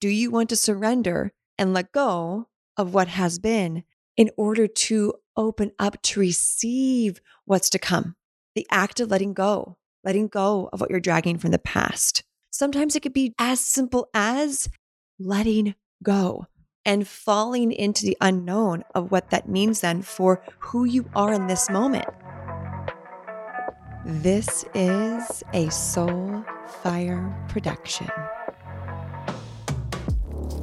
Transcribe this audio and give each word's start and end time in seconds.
Do 0.00 0.08
you 0.08 0.30
want 0.30 0.48
to 0.50 0.56
surrender 0.56 1.32
and 1.58 1.74
let 1.74 1.90
go 1.90 2.46
of 2.76 2.94
what 2.94 3.08
has 3.08 3.40
been 3.40 3.82
in 4.16 4.30
order 4.36 4.68
to 4.68 5.14
open 5.36 5.72
up 5.76 6.00
to 6.02 6.20
receive 6.20 7.20
what's 7.46 7.68
to 7.70 7.80
come? 7.80 8.14
The 8.54 8.64
act 8.70 9.00
of 9.00 9.10
letting 9.10 9.32
go, 9.34 9.76
letting 10.04 10.28
go 10.28 10.70
of 10.72 10.80
what 10.80 10.90
you're 10.90 11.00
dragging 11.00 11.36
from 11.36 11.50
the 11.50 11.58
past. 11.58 12.22
Sometimes 12.52 12.94
it 12.94 13.00
could 13.00 13.12
be 13.12 13.34
as 13.40 13.58
simple 13.58 14.08
as 14.14 14.68
letting 15.18 15.74
go 16.04 16.46
and 16.84 17.08
falling 17.08 17.72
into 17.72 18.06
the 18.06 18.16
unknown 18.20 18.84
of 18.94 19.10
what 19.10 19.30
that 19.30 19.48
means 19.48 19.80
then 19.80 20.02
for 20.02 20.44
who 20.60 20.84
you 20.84 21.10
are 21.16 21.32
in 21.32 21.48
this 21.48 21.68
moment. 21.68 22.06
This 24.06 24.64
is 24.74 25.42
a 25.52 25.68
Soul 25.70 26.44
Fire 26.84 27.34
production. 27.48 28.08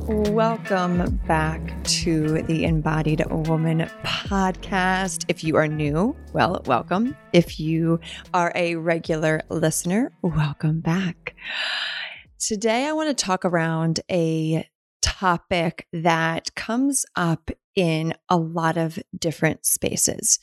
Welcome 0.08 1.20
back 1.28 1.84
to 1.86 2.44
the 2.44 2.64
Embodied 2.64 3.24
Woman 3.28 3.90
podcast. 4.04 5.26
If 5.28 5.44
you 5.44 5.56
are 5.56 5.68
new, 5.68 6.16
well, 6.32 6.62
welcome. 6.68 7.18
If 7.34 7.60
you 7.60 8.00
are 8.32 8.52
a 8.54 8.76
regular 8.76 9.42
listener, 9.50 10.12
welcome 10.22 10.82
back. 10.82 11.36
Today, 12.38 12.86
I 12.86 12.92
want 12.92 13.18
to 13.18 13.26
talk 13.26 13.46
around 13.46 14.00
a 14.12 14.70
topic 15.02 15.88
that 15.92 16.54
comes 16.54 17.08
up 17.16 17.50
in 17.76 18.14
a 18.30 18.38
lot 18.38 18.78
of 18.78 19.00
different 19.18 19.66
spaces, 19.66 20.38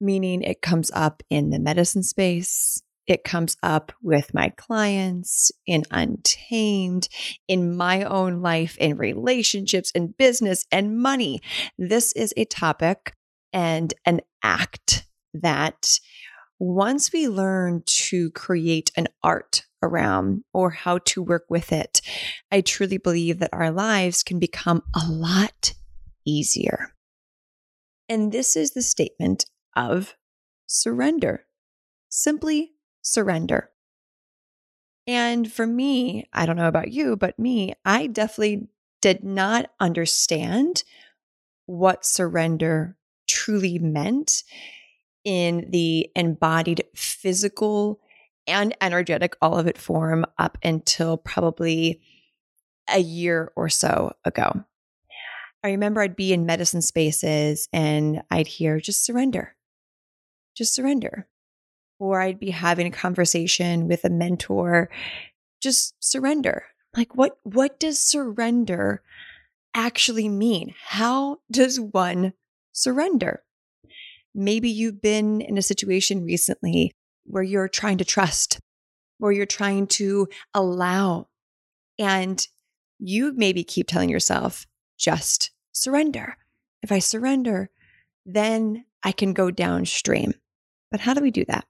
meaning 0.00 0.42
it 0.42 0.60
comes 0.60 0.90
up 0.92 1.22
in 1.30 1.50
the 1.50 1.60
medicine 1.60 2.02
space, 2.02 2.82
it 3.06 3.24
comes 3.24 3.56
up 3.62 3.92
with 4.02 4.32
my 4.32 4.50
clients 4.50 5.50
in 5.66 5.84
Untamed, 5.90 7.08
in 7.48 7.76
my 7.76 8.04
own 8.04 8.42
life, 8.42 8.76
in 8.78 8.96
relationships, 8.96 9.90
in 9.92 10.14
business, 10.18 10.64
and 10.70 10.98
money. 10.98 11.40
This 11.78 12.12
is 12.12 12.32
a 12.36 12.44
topic 12.44 13.14
and 13.52 13.92
an 14.06 14.20
act 14.42 15.06
that 15.34 15.98
once 16.58 17.12
we 17.12 17.28
learn 17.28 17.82
to 17.86 18.30
create 18.30 18.92
an 18.96 19.08
art 19.22 19.64
around 19.82 20.44
or 20.52 20.70
how 20.70 20.98
to 20.98 21.22
work 21.22 21.44
with 21.48 21.72
it, 21.72 22.00
I 22.52 22.60
truly 22.60 22.98
believe 22.98 23.40
that 23.40 23.52
our 23.52 23.72
lives 23.72 24.22
can 24.22 24.38
become 24.38 24.82
a 24.94 25.10
lot 25.10 25.74
easier. 26.24 26.94
And 28.08 28.30
this 28.30 28.54
is 28.56 28.72
the 28.72 28.82
statement 28.82 29.46
of 29.74 30.14
surrender. 30.66 31.46
Simply 32.08 32.71
surrender. 33.02 33.70
And 35.06 35.52
for 35.52 35.66
me, 35.66 36.28
I 36.32 36.46
don't 36.46 36.56
know 36.56 36.68
about 36.68 36.92
you, 36.92 37.16
but 37.16 37.38
me, 37.38 37.74
I 37.84 38.06
definitely 38.06 38.68
did 39.00 39.24
not 39.24 39.70
understand 39.80 40.84
what 41.66 42.04
surrender 42.04 42.96
truly 43.28 43.78
meant 43.78 44.44
in 45.24 45.68
the 45.70 46.10
embodied 46.14 46.84
physical 46.94 48.00
and 48.46 48.76
energetic, 48.80 49.36
all 49.40 49.58
of 49.58 49.66
it 49.66 49.78
form 49.78 50.24
up 50.38 50.58
until 50.64 51.16
probably 51.16 52.00
a 52.88 52.98
year 52.98 53.52
or 53.56 53.68
so 53.68 54.12
ago. 54.24 54.64
I 55.64 55.70
remember 55.70 56.00
I'd 56.00 56.16
be 56.16 56.32
in 56.32 56.44
medicine 56.44 56.82
spaces 56.82 57.68
and 57.72 58.22
I'd 58.30 58.48
hear, 58.48 58.80
just 58.80 59.04
surrender, 59.04 59.54
just 60.56 60.74
surrender 60.74 61.28
or 62.02 62.20
I'd 62.20 62.40
be 62.40 62.50
having 62.50 62.88
a 62.88 62.90
conversation 62.90 63.86
with 63.86 64.04
a 64.04 64.10
mentor, 64.10 64.90
just 65.60 65.94
surrender. 66.00 66.64
Like 66.96 67.14
what 67.14 67.38
what 67.44 67.78
does 67.78 68.00
surrender 68.00 69.02
actually 69.72 70.28
mean? 70.28 70.74
How 70.84 71.38
does 71.48 71.78
one 71.78 72.32
surrender? 72.72 73.44
Maybe 74.34 74.68
you've 74.68 75.00
been 75.00 75.40
in 75.40 75.56
a 75.56 75.62
situation 75.62 76.24
recently 76.24 76.90
where 77.22 77.44
you're 77.44 77.68
trying 77.68 77.98
to 77.98 78.04
trust, 78.04 78.58
where 79.18 79.30
you're 79.30 79.46
trying 79.46 79.86
to 79.86 80.26
allow, 80.54 81.28
and 82.00 82.44
you 82.98 83.32
maybe 83.36 83.62
keep 83.62 83.86
telling 83.86 84.08
yourself, 84.08 84.66
just 84.98 85.52
surrender. 85.70 86.36
If 86.82 86.90
I 86.90 86.98
surrender, 86.98 87.70
then 88.26 88.86
I 89.04 89.12
can 89.12 89.34
go 89.34 89.52
downstream. 89.52 90.34
But 90.90 91.00
how 91.00 91.14
do 91.14 91.20
we 91.20 91.30
do 91.30 91.44
that? 91.44 91.64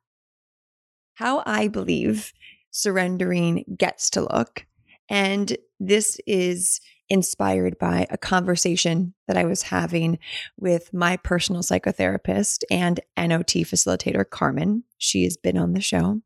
How 1.14 1.42
I 1.46 1.68
believe 1.68 2.32
surrendering 2.70 3.64
gets 3.76 4.10
to 4.10 4.22
look. 4.22 4.66
And 5.08 5.56
this 5.78 6.18
is 6.26 6.80
inspired 7.08 7.78
by 7.78 8.06
a 8.08 8.16
conversation 8.16 9.12
that 9.28 9.36
I 9.36 9.44
was 9.44 9.62
having 9.62 10.18
with 10.56 10.94
my 10.94 11.18
personal 11.18 11.62
psychotherapist 11.62 12.62
and 12.70 13.00
NOT 13.16 13.48
facilitator, 13.48 14.28
Carmen. 14.28 14.84
She 14.96 15.24
has 15.24 15.36
been 15.36 15.58
on 15.58 15.74
the 15.74 15.80
show. 15.80 16.22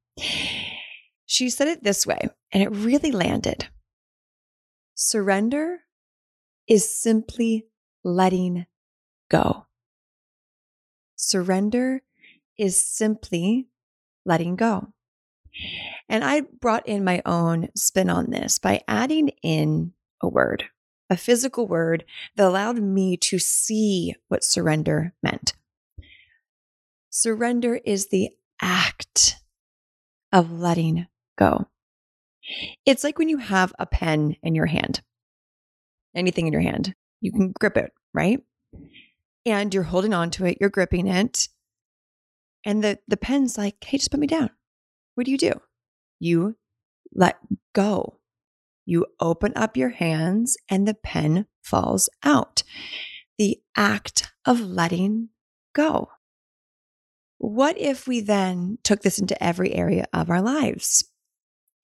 She 1.26 1.50
said 1.50 1.66
it 1.66 1.82
this 1.82 2.06
way, 2.06 2.28
and 2.53 2.62
it 2.62 2.70
really 2.70 3.10
landed 3.10 3.66
surrender 4.97 5.80
is 6.66 6.91
simply 6.91 7.66
letting 8.03 8.66
go. 9.30 9.66
Surrender 11.14 12.03
is 12.58 12.80
simply 12.80 13.68
letting 14.26 14.56
go. 14.56 14.88
And 16.09 16.22
I 16.22 16.42
brought 16.60 16.87
in 16.87 17.04
my 17.04 17.22
own 17.25 17.69
spin 17.75 18.10
on 18.10 18.31
this 18.31 18.59
by 18.59 18.82
adding 18.87 19.31
in 19.42 19.92
a 20.22 20.28
word, 20.28 20.64
a 21.09 21.16
physical 21.16 21.66
word 21.66 22.04
that 22.36 22.47
allowed 22.47 22.78
me 22.78 23.16
to 23.19 23.38
see 23.38 24.15
what 24.28 24.44
surrender 24.44 25.15
meant. 25.22 25.54
Surrender 27.10 27.81
is 27.84 28.09
the 28.09 28.31
act 28.60 29.36
of 30.32 30.53
letting 30.53 31.06
go. 31.38 31.66
It's 32.84 33.03
like 33.03 33.19
when 33.19 33.28
you 33.28 33.38
have 33.38 33.72
a 33.78 33.86
pen 33.86 34.36
in 34.42 34.54
your 34.54 34.66
hand, 34.66 35.03
anything 36.15 36.47
in 36.47 36.53
your 36.53 36.62
hand, 36.62 36.94
you 37.20 37.32
can 37.32 37.53
grip 37.59 37.76
it, 37.76 37.92
right? 38.12 38.41
And 39.44 39.72
you're 39.72 39.82
holding 39.84 40.12
on 40.12 40.31
to 40.32 40.44
it, 40.44 40.59
you're 40.60 40.70
gripping 40.70 41.06
it, 41.06 41.48
and 42.66 42.82
the, 42.82 42.99
the 43.06 43.16
pen's 43.16 43.56
like, 43.56 43.82
hey, 43.82 43.97
just 43.97 44.10
put 44.10 44.19
me 44.19 44.27
down. 44.27 44.50
What 45.15 45.25
do 45.25 45.31
you 45.31 45.38
do? 45.38 45.53
You 46.19 46.56
let 47.15 47.38
go. 47.72 48.19
You 48.84 49.06
open 49.21 49.53
up 49.54 49.77
your 49.77 49.91
hands 49.91 50.56
and 50.69 50.87
the 50.87 50.94
pen 50.94 51.47
falls 51.62 52.09
out. 52.25 52.65
The 53.38 53.59
act 53.77 54.32
of 54.44 54.60
letting 54.60 55.28
go. 55.75 56.09
What 57.38 57.78
if 57.78 58.09
we 58.09 58.21
then 58.21 58.78
took 58.83 59.03
this 59.03 59.19
into 59.19 59.41
every 59.43 59.72
area 59.72 60.06
of 60.12 60.28
our 60.28 60.43
lives 60.43 61.04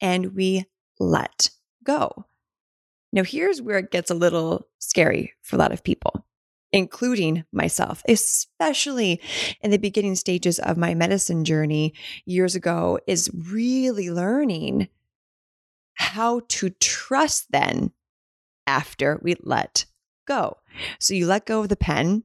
and 0.01 0.35
we 0.35 0.65
let 0.99 1.51
go? 1.85 2.27
Now, 3.13 3.23
here's 3.23 3.63
where 3.63 3.79
it 3.79 3.93
gets 3.93 4.11
a 4.11 4.15
little 4.15 4.67
scary 4.79 5.35
for 5.43 5.57
a 5.57 5.59
lot 5.59 5.73
of 5.73 5.85
people 5.85 6.27
including 6.73 7.45
myself, 7.53 8.03
especially 8.09 9.21
in 9.61 9.71
the 9.71 9.79
beginning 9.79 10.15
stages 10.15 10.59
of 10.59 10.77
my 10.77 10.95
medicine 10.95 11.45
journey 11.45 11.95
years 12.25 12.55
ago, 12.55 12.99
is 13.07 13.31
really 13.35 14.11
learning 14.11 14.89
how 15.95 16.41
to 16.49 16.71
trust 16.71 17.47
then 17.51 17.93
after 18.67 19.21
we 19.23 19.37
let 19.43 19.85
go. 20.27 20.57
So 20.99 21.15
you 21.15 21.27
let 21.27 21.47
go 21.47 21.61
of 21.61 21.69
the 21.69 21.77
pen. 21.77 22.25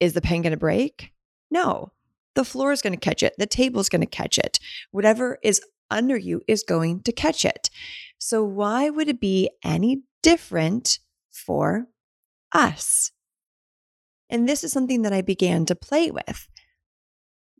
Is 0.00 0.12
the 0.12 0.20
pen 0.20 0.42
going 0.42 0.52
to 0.52 0.56
break? 0.56 1.12
No. 1.50 1.92
The 2.34 2.44
floor 2.44 2.72
is 2.72 2.82
going 2.82 2.92
to 2.92 2.98
catch 2.98 3.22
it. 3.22 3.34
The 3.38 3.46
table 3.46 3.80
is 3.80 3.88
going 3.88 4.00
to 4.00 4.06
catch 4.06 4.38
it. 4.38 4.58
Whatever 4.90 5.38
is 5.42 5.60
under 5.90 6.16
you 6.16 6.42
is 6.48 6.64
going 6.64 7.02
to 7.02 7.12
catch 7.12 7.44
it. 7.44 7.70
So, 8.18 8.42
why 8.42 8.90
would 8.90 9.08
it 9.08 9.20
be 9.20 9.50
any 9.62 10.02
different 10.22 10.98
for 11.30 11.86
us? 12.52 13.12
And 14.30 14.48
this 14.48 14.64
is 14.64 14.72
something 14.72 15.02
that 15.02 15.12
I 15.12 15.22
began 15.22 15.66
to 15.66 15.74
play 15.74 16.10
with. 16.10 16.48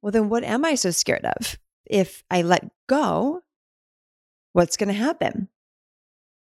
Well, 0.01 0.13
then 0.13 0.29
what 0.29 0.45
am 0.45 0.65
I 0.65 0.75
so 0.75 0.91
scared 0.91 1.25
of? 1.25 1.59
If 1.87 2.23
I 2.31 2.43
let 2.43 2.71
go, 2.89 3.43
what's 4.53 4.77
going 4.77 4.89
to 4.89 4.95
happen? 4.95 5.49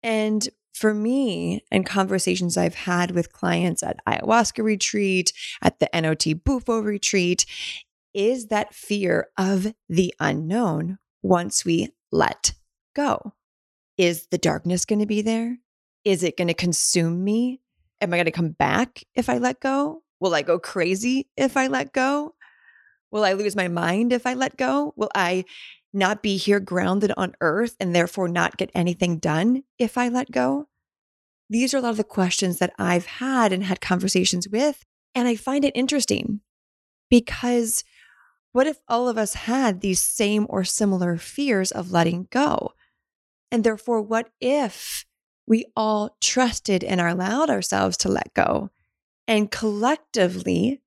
And 0.02 0.48
for 0.74 0.92
me, 0.92 1.64
and 1.70 1.86
conversations 1.86 2.56
I've 2.56 2.74
had 2.74 3.12
with 3.12 3.32
clients 3.32 3.82
at 3.82 4.04
ayahuasca 4.06 4.62
retreat, 4.62 5.32
at 5.62 5.78
the 5.78 5.88
NOT 5.94 6.44
Bufo 6.44 6.80
retreat, 6.80 7.46
is 8.12 8.46
that 8.46 8.74
fear 8.74 9.28
of 9.36 9.74
the 9.88 10.14
unknown 10.20 10.98
once 11.22 11.64
we 11.64 11.88
let 12.12 12.54
go. 12.94 13.32
Is 13.96 14.26
the 14.26 14.38
darkness 14.38 14.84
going 14.84 14.98
to 14.98 15.06
be 15.06 15.22
there? 15.22 15.58
Is 16.04 16.22
it 16.22 16.36
going 16.36 16.48
to 16.48 16.54
consume 16.54 17.24
me? 17.24 17.60
Am 18.00 18.12
I 18.12 18.16
going 18.16 18.26
to 18.26 18.30
come 18.30 18.50
back 18.50 19.04
if 19.14 19.28
I 19.28 19.38
let 19.38 19.60
go? 19.60 20.02
Will 20.24 20.34
I 20.34 20.40
go 20.40 20.58
crazy 20.58 21.28
if 21.36 21.54
I 21.54 21.66
let 21.66 21.92
go? 21.92 22.34
Will 23.10 23.26
I 23.26 23.34
lose 23.34 23.54
my 23.54 23.68
mind 23.68 24.10
if 24.10 24.26
I 24.26 24.32
let 24.32 24.56
go? 24.56 24.94
Will 24.96 25.10
I 25.14 25.44
not 25.92 26.22
be 26.22 26.38
here 26.38 26.60
grounded 26.60 27.12
on 27.14 27.34
earth 27.42 27.76
and 27.78 27.94
therefore 27.94 28.26
not 28.26 28.56
get 28.56 28.70
anything 28.74 29.18
done 29.18 29.64
if 29.78 29.98
I 29.98 30.08
let 30.08 30.30
go? 30.30 30.68
These 31.50 31.74
are 31.74 31.76
a 31.76 31.80
lot 31.82 31.90
of 31.90 31.98
the 31.98 32.04
questions 32.04 32.58
that 32.58 32.72
I've 32.78 33.04
had 33.04 33.52
and 33.52 33.64
had 33.64 33.82
conversations 33.82 34.48
with. 34.48 34.86
And 35.14 35.28
I 35.28 35.36
find 35.36 35.62
it 35.62 35.76
interesting 35.76 36.40
because 37.10 37.84
what 38.52 38.66
if 38.66 38.78
all 38.88 39.10
of 39.10 39.18
us 39.18 39.34
had 39.34 39.82
these 39.82 40.02
same 40.02 40.46
or 40.48 40.64
similar 40.64 41.18
fears 41.18 41.70
of 41.70 41.92
letting 41.92 42.28
go? 42.30 42.72
And 43.52 43.62
therefore, 43.62 44.00
what 44.00 44.30
if 44.40 45.04
we 45.46 45.66
all 45.76 46.16
trusted 46.22 46.82
and 46.82 46.98
allowed 46.98 47.50
ourselves 47.50 47.98
to 47.98 48.08
let 48.08 48.32
go 48.32 48.70
and 49.26 49.50
collectively 49.50 50.82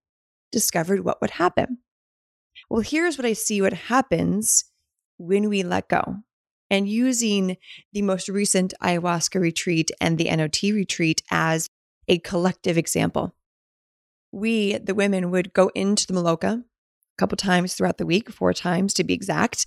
discovered 0.51 1.03
what 1.03 1.21
would 1.21 1.31
happen? 1.31 1.79
Well, 2.69 2.81
here's 2.81 3.17
what 3.17 3.25
I 3.25 3.33
see 3.33 3.61
what 3.61 3.73
happens 3.73 4.65
when 5.17 5.49
we 5.49 5.63
let 5.63 5.89
go. 5.89 6.17
And 6.69 6.89
using 6.89 7.57
the 7.93 8.01
most 8.01 8.27
recent 8.27 8.73
ayahuasca 8.81 9.39
retreat 9.39 9.89
and 10.01 10.17
the 10.17 10.29
NOT 10.35 10.61
retreat 10.63 11.23
as 11.31 11.69
a 12.07 12.19
collective 12.19 12.77
example. 12.77 13.33
We, 14.31 14.77
the 14.77 14.93
women, 14.93 15.31
would 15.31 15.53
go 15.53 15.71
into 15.73 16.05
the 16.05 16.13
Maloka 16.13 16.59
a 16.59 16.63
couple 17.17 17.37
times 17.37 17.73
throughout 17.73 17.97
the 17.97 18.05
week, 18.05 18.29
four 18.29 18.53
times 18.53 18.93
to 18.95 19.03
be 19.03 19.13
exact. 19.13 19.65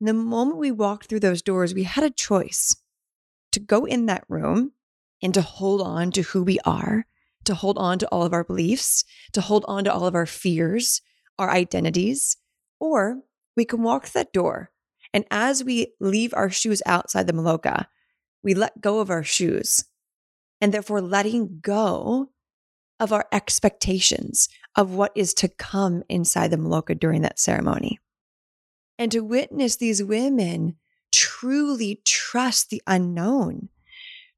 And 0.00 0.08
the 0.08 0.12
moment 0.14 0.58
we 0.58 0.70
walked 0.70 1.06
through 1.06 1.20
those 1.20 1.42
doors, 1.42 1.74
we 1.74 1.84
had 1.84 2.04
a 2.04 2.10
choice 2.10 2.76
to 3.52 3.60
go 3.60 3.84
in 3.84 4.06
that 4.06 4.24
room 4.28 4.72
and 5.22 5.32
to 5.34 5.42
hold 5.42 5.80
on 5.80 6.10
to 6.12 6.22
who 6.22 6.42
we 6.42 6.58
are, 6.64 7.06
to 7.44 7.54
hold 7.54 7.78
on 7.78 7.98
to 7.98 8.08
all 8.08 8.22
of 8.22 8.32
our 8.32 8.44
beliefs, 8.44 9.04
to 9.32 9.40
hold 9.40 9.64
on 9.68 9.84
to 9.84 9.92
all 9.92 10.06
of 10.06 10.14
our 10.14 10.26
fears, 10.26 11.00
our 11.38 11.50
identities, 11.50 12.36
or 12.80 13.20
we 13.56 13.64
can 13.64 13.82
walk 13.82 14.10
that 14.10 14.32
door. 14.32 14.70
And 15.14 15.24
as 15.30 15.62
we 15.62 15.94
leave 16.00 16.32
our 16.34 16.50
shoes 16.50 16.82
outside 16.86 17.26
the 17.26 17.32
Maloka, 17.32 17.86
we 18.42 18.54
let 18.54 18.80
go 18.80 19.00
of 19.00 19.10
our 19.10 19.22
shoes 19.22 19.84
and 20.60 20.72
therefore 20.72 21.00
letting 21.00 21.58
go 21.60 22.30
of 22.98 23.12
our 23.12 23.26
expectations 23.32 24.48
of 24.76 24.94
what 24.94 25.12
is 25.14 25.34
to 25.34 25.48
come 25.48 26.02
inside 26.08 26.50
the 26.50 26.56
Maloka 26.56 26.98
during 26.98 27.22
that 27.22 27.38
ceremony. 27.38 27.98
And 28.98 29.10
to 29.12 29.20
witness 29.20 29.76
these 29.76 30.02
women 30.02 30.76
truly 31.10 32.00
trust 32.04 32.70
the 32.70 32.80
unknown, 32.86 33.68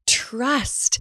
trust 0.07 0.99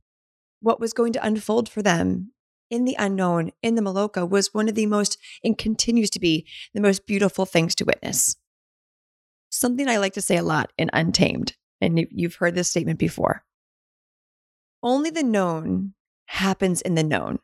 what 0.64 0.80
was 0.80 0.94
going 0.94 1.12
to 1.12 1.24
unfold 1.24 1.68
for 1.68 1.82
them 1.82 2.32
in 2.70 2.86
the 2.86 2.96
unknown, 2.98 3.52
in 3.62 3.74
the 3.74 3.82
Maloka, 3.82 4.28
was 4.28 4.54
one 4.54 4.68
of 4.68 4.74
the 4.74 4.86
most, 4.86 5.18
and 5.44 5.58
continues 5.58 6.08
to 6.10 6.18
be 6.18 6.46
the 6.72 6.80
most 6.80 7.06
beautiful 7.06 7.44
things 7.44 7.74
to 7.74 7.84
witness. 7.84 8.36
Something 9.50 9.88
I 9.88 9.98
like 9.98 10.14
to 10.14 10.22
say 10.22 10.38
a 10.38 10.42
lot 10.42 10.72
in 10.78 10.88
Untamed, 10.92 11.54
and 11.80 12.06
you've 12.10 12.36
heard 12.36 12.54
this 12.54 12.70
statement 12.70 12.98
before. 12.98 13.44
Only 14.82 15.10
the 15.10 15.22
known 15.22 15.92
happens 16.26 16.80
in 16.80 16.94
the 16.94 17.04
known. 17.04 17.38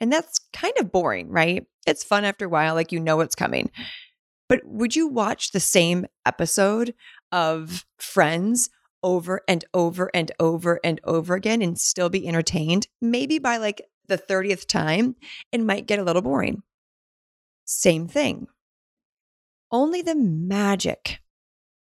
And 0.00 0.12
that's 0.12 0.40
kind 0.52 0.74
of 0.80 0.90
boring, 0.90 1.28
right? 1.28 1.64
It's 1.86 2.02
fun 2.02 2.24
after 2.24 2.46
a 2.46 2.48
while, 2.48 2.74
like 2.74 2.90
you 2.90 2.98
know 2.98 3.16
what's 3.16 3.36
coming. 3.36 3.70
But 4.48 4.62
would 4.64 4.96
you 4.96 5.06
watch 5.06 5.52
the 5.52 5.60
same 5.60 6.06
episode 6.26 6.92
of 7.30 7.86
Friends 7.98 8.68
over 9.02 9.42
and 9.48 9.64
over 9.74 10.10
and 10.14 10.32
over 10.38 10.80
and 10.84 11.00
over 11.04 11.34
again 11.34 11.62
and 11.62 11.78
still 11.78 12.08
be 12.08 12.26
entertained? 12.26 12.86
Maybe 13.00 13.38
by 13.38 13.56
like 13.56 13.82
the 14.08 14.18
30th 14.18 14.66
time, 14.66 15.16
it 15.50 15.60
might 15.60 15.86
get 15.86 15.98
a 15.98 16.04
little 16.04 16.22
boring. 16.22 16.62
Same 17.64 18.08
thing. 18.08 18.46
Only 19.70 20.02
the 20.02 20.14
magic 20.14 21.20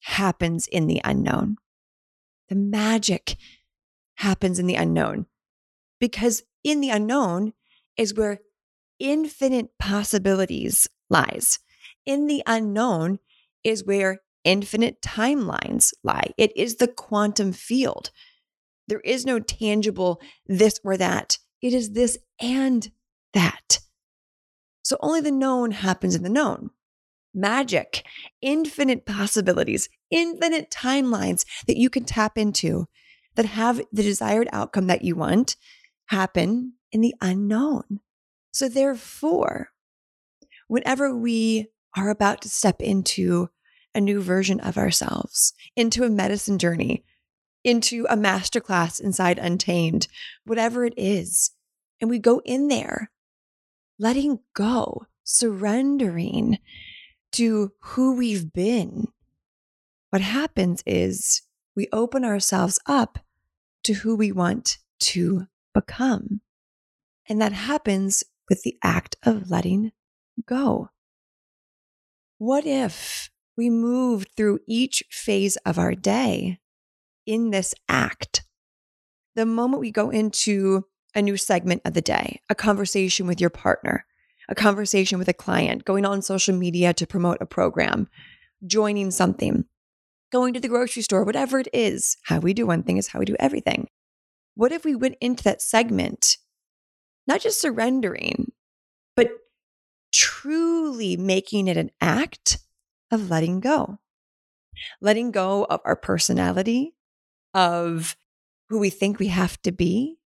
happens 0.02 0.68
in 0.68 0.88
the 0.88 1.02
unknown. 1.04 1.58
The 2.50 2.56
magic 2.56 3.38
happens 4.16 4.60
in 4.60 4.68
the 4.68 4.76
unknown 4.76 5.26
because 6.00 6.44
in 6.64 6.82
the 6.82 6.90
unknown 6.90 7.54
is 7.98 8.14
where 8.14 8.40
infinite 9.00 9.78
possibilities 9.80 10.88
lies. 11.10 11.60
In 12.06 12.28
the 12.28 12.44
unknown 12.46 13.20
is 13.64 13.86
where 13.86 14.20
infinite 14.44 15.02
timelines 15.02 15.94
lie. 16.04 16.32
It 16.38 16.56
is 16.56 16.76
the 16.76 16.88
quantum 16.88 17.54
field. 17.54 18.12
There 18.88 19.02
is 19.02 19.26
no 19.26 19.40
tangible 19.40 20.22
this 20.48 20.80
or 20.84 20.98
that. 20.98 21.38
It 21.62 21.74
is 21.74 21.92
this 21.92 22.18
and 22.42 22.90
that. 23.34 23.80
So 24.82 24.98
only 25.02 25.22
the 25.22 25.32
known 25.32 25.72
happens 25.72 26.16
in 26.16 26.24
the 26.24 26.30
known. 26.30 26.72
Magic, 27.34 28.04
infinite 28.42 29.06
possibilities, 29.06 29.88
infinite 30.10 30.72
timelines 30.72 31.46
that 31.68 31.78
you 31.78 31.90
can 31.90 32.04
tap 32.04 32.38
into 32.38 32.88
that 33.36 33.46
have 33.46 33.82
the 33.92 34.04
desired 34.04 34.50
outcome 34.52 34.88
that 34.88 35.04
you 35.04 35.16
want 35.16 35.56
happen 36.08 36.74
in 36.92 37.02
the 37.02 37.14
unknown. 37.22 38.00
So, 38.52 38.68
therefore, 38.68 39.70
whenever 40.68 41.16
we 41.16 41.68
are 41.96 42.10
about 42.10 42.42
to 42.42 42.50
step 42.50 42.82
into 42.82 43.50
a 44.00 44.02
new 44.02 44.22
version 44.22 44.62
of 44.62 44.78
ourselves, 44.78 45.54
into 45.76 46.06
a 46.06 46.10
medicine 46.10 46.58
journey, 46.58 47.04
into 47.66 48.08
a 48.10 48.16
masterclass 48.16 49.02
inside 49.02 49.38
Untamed, 49.38 50.08
whatever 50.46 50.86
it 50.86 50.94
is. 50.96 51.52
And 52.00 52.10
we 52.10 52.18
go 52.18 52.42
in 52.46 52.70
there, 52.70 53.12
letting 54.00 54.40
go, 54.56 55.06
surrendering 55.26 56.60
to 57.34 57.74
who 57.82 58.16
we've 58.16 58.54
been. 58.54 59.10
What 60.12 60.22
happens 60.22 60.82
is 60.86 61.42
we 61.76 61.90
open 61.92 62.24
ourselves 62.24 62.80
up 62.86 63.20
to 63.84 63.96
who 63.96 64.16
we 64.16 64.32
want 64.32 64.78
to 65.00 65.48
become. 65.74 66.40
And 67.28 67.42
that 67.42 67.52
happens 67.52 68.24
with 68.48 68.64
the 68.64 68.78
act 68.82 69.18
of 69.24 69.52
letting 69.52 69.92
go. 70.46 70.90
What 72.38 72.66
if 72.66 73.30
we 73.60 73.70
move 73.70 74.26
through 74.38 74.58
each 74.68 75.04
phase 75.12 75.58
of 75.66 75.78
our 75.78 75.94
day 75.94 76.60
in 77.26 77.52
this 77.52 77.76
act. 77.90 78.46
The 79.36 79.46
moment 79.46 79.82
we 79.82 79.92
go 79.92 80.10
into 80.10 80.86
a 81.14 81.22
new 81.22 81.36
segment 81.36 81.82
of 81.84 81.94
the 81.94 82.02
day, 82.02 82.40
a 82.50 82.56
conversation 82.56 83.28
with 83.28 83.42
your 83.42 83.50
partner, 83.50 84.06
a 84.48 84.56
conversation 84.56 85.20
with 85.20 85.28
a 85.28 85.34
client, 85.34 85.84
going 85.84 86.06
on 86.06 86.22
social 86.22 86.56
media 86.56 86.94
to 86.94 87.06
promote 87.06 87.40
a 87.42 87.46
program, 87.46 88.08
joining 88.66 89.12
something, 89.12 89.66
going 90.32 90.54
to 90.54 90.62
the 90.62 90.70
grocery 90.70 91.02
store, 91.02 91.26
whatever 91.26 91.60
it 91.60 91.68
is, 91.74 92.16
how 92.24 92.40
we 92.40 92.54
do 92.54 92.66
one 92.66 92.84
thing 92.84 92.96
is 92.96 93.10
how 93.10 93.20
we 93.20 93.26
do 93.26 93.36
everything. 93.42 93.90
What 94.56 94.72
if 94.72 94.86
we 94.86 94.96
went 94.96 95.18
into 95.20 95.44
that 95.44 95.62
segment, 95.62 96.38
not 97.28 97.42
just 97.42 97.60
surrendering, 97.60 98.54
but 99.18 99.32
truly 100.14 101.18
making 101.18 101.68
it 101.68 101.76
an 101.76 101.92
act 102.00 102.60
of 103.12 103.30
letting 103.30 103.60
go? 103.60 104.00
Letting 105.02 105.32
go 105.32 105.66
of 105.66 105.82
our 105.86 105.96
personality, 105.96 106.94
of 107.54 108.16
who 108.70 108.80
we 108.80 108.90
think 108.90 109.20
we 109.20 109.28
have 109.28 109.62
to 109.64 109.72
be, 109.72 110.18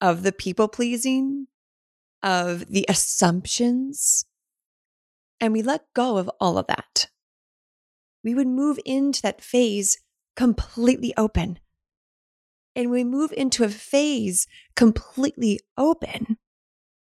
of 0.00 0.22
the 0.22 0.32
people 0.32 0.68
pleasing, 0.68 1.48
of 2.22 2.66
the 2.68 2.86
assumptions. 2.88 4.24
And 5.40 5.52
we 5.52 5.62
let 5.62 5.92
go 5.94 6.16
of 6.16 6.30
all 6.40 6.56
of 6.56 6.66
that. 6.68 7.08
We 8.22 8.34
would 8.34 8.46
move 8.46 8.78
into 8.84 9.20
that 9.22 9.42
phase 9.42 9.98
completely 10.36 11.12
open. 11.16 11.58
And 12.74 12.90
we 12.90 13.04
move 13.04 13.32
into 13.36 13.62
a 13.64 13.68
phase 13.68 14.46
completely 14.74 15.60
open. 15.76 16.38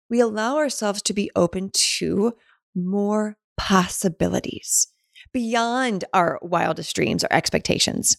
We 0.09 0.21
allow 0.21 0.57
ourselves 0.57 1.03
to 1.03 1.13
be 1.13 1.31
open 1.37 1.71
to 1.71 2.35
more 2.75 3.37
possibilities 3.57 4.89
beyond 5.33 6.05
our 6.13 6.39
wildest 6.43 6.95
dreams 6.95 7.25
or 7.25 7.29
expectations. 7.31 8.17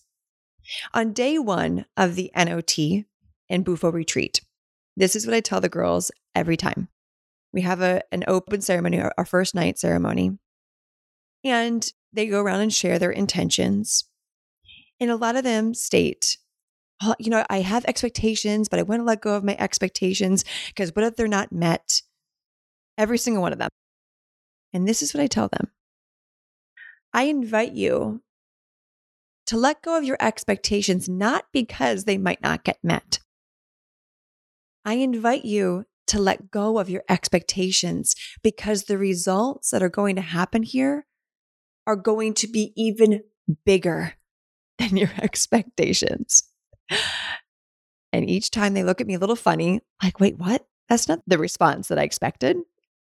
On 0.94 1.14
day 1.14 1.38
one 1.38 1.86
of 1.96 2.16
the 2.16 2.32
NOT 2.36 3.06
and 3.50 3.64
Bufo 3.64 3.92
retreat, 3.92 4.42
this 4.98 5.16
is 5.16 5.26
what 5.26 5.36
I 5.36 5.42
tell 5.42 5.62
the 5.62 5.70
girls 5.70 6.12
every 6.34 6.58
time. 6.58 6.88
We 7.54 7.62
have 7.62 7.82
a, 7.82 8.02
an 8.12 8.24
open 8.28 8.62
ceremony, 8.62 9.02
our 9.02 9.26
first 9.26 9.56
night 9.56 9.78
ceremony, 9.78 10.38
and 11.44 11.88
they 12.12 12.28
go 12.28 12.42
around 12.42 12.62
and 12.62 12.74
share 12.74 13.00
their 13.00 13.12
intentions. 13.12 14.06
And 15.00 15.12
a 15.12 15.16
lot 15.16 15.36
of 15.36 15.44
them 15.44 15.74
state, 15.74 16.38
oh, 17.04 17.16
you 17.20 17.30
know, 17.30 17.46
I 17.50 17.62
have 17.62 17.86
expectations, 17.86 18.68
but 18.68 18.80
I 18.80 18.84
want 18.84 19.02
to 19.02 19.06
let 19.06 19.22
go 19.22 19.36
of 19.36 19.44
my 19.44 19.56
expectations 19.60 20.44
because 20.68 20.96
what 20.96 21.06
if 21.06 21.16
they're 21.16 21.28
not 21.28 21.52
met? 21.52 22.02
Every 22.98 23.18
single 23.18 23.42
one 23.42 23.54
of 23.54 23.60
them. 23.60 23.70
And 24.76 24.86
this 24.86 25.02
is 25.02 25.14
what 25.14 25.24
I 25.24 25.28
tell 25.28 25.48
them 25.48 25.70
I 27.14 27.24
invite 27.24 27.72
you 27.72 28.22
to 29.46 29.58
let 29.58 29.82
go 29.82 29.98
of 29.98 30.04
your 30.04 30.18
expectations, 30.20 31.08
not 31.08 31.46
because 31.54 32.04
they 32.04 32.18
might 32.18 32.42
not 32.42 32.66
get 32.66 32.84
met. 32.84 33.20
I 34.84 34.96
invite 34.96 35.46
you 35.46 35.86
to 36.08 36.20
let 36.20 36.52
go 36.52 36.78
of 36.78 36.90
your 36.90 37.04
expectations 37.08 38.16
because 38.44 38.84
the 38.84 38.98
results 38.98 39.72
that 39.72 39.82
are 39.82 39.90
going 39.90 40.18
to 40.18 40.22
happen 40.22 40.64
here 40.64 41.06
are 41.88 41.96
going 41.96 42.34
to 42.34 42.48
be 42.48 42.74
even 42.76 43.22
bigger 43.66 44.16
than 44.78 44.98
your 44.98 45.12
expectations. 45.22 46.44
And 48.12 48.30
each 48.30 48.52
time 48.52 48.74
they 48.74 48.84
look 48.84 49.00
at 49.00 49.08
me 49.08 49.14
a 49.14 49.20
little 49.20 49.38
funny, 49.38 49.80
like, 50.04 50.20
wait, 50.20 50.38
what? 50.38 50.68
That's 50.90 51.08
not 51.08 51.22
the 51.26 51.38
response 51.38 51.88
that 51.88 51.98
I 51.98 52.04
expected. 52.04 52.58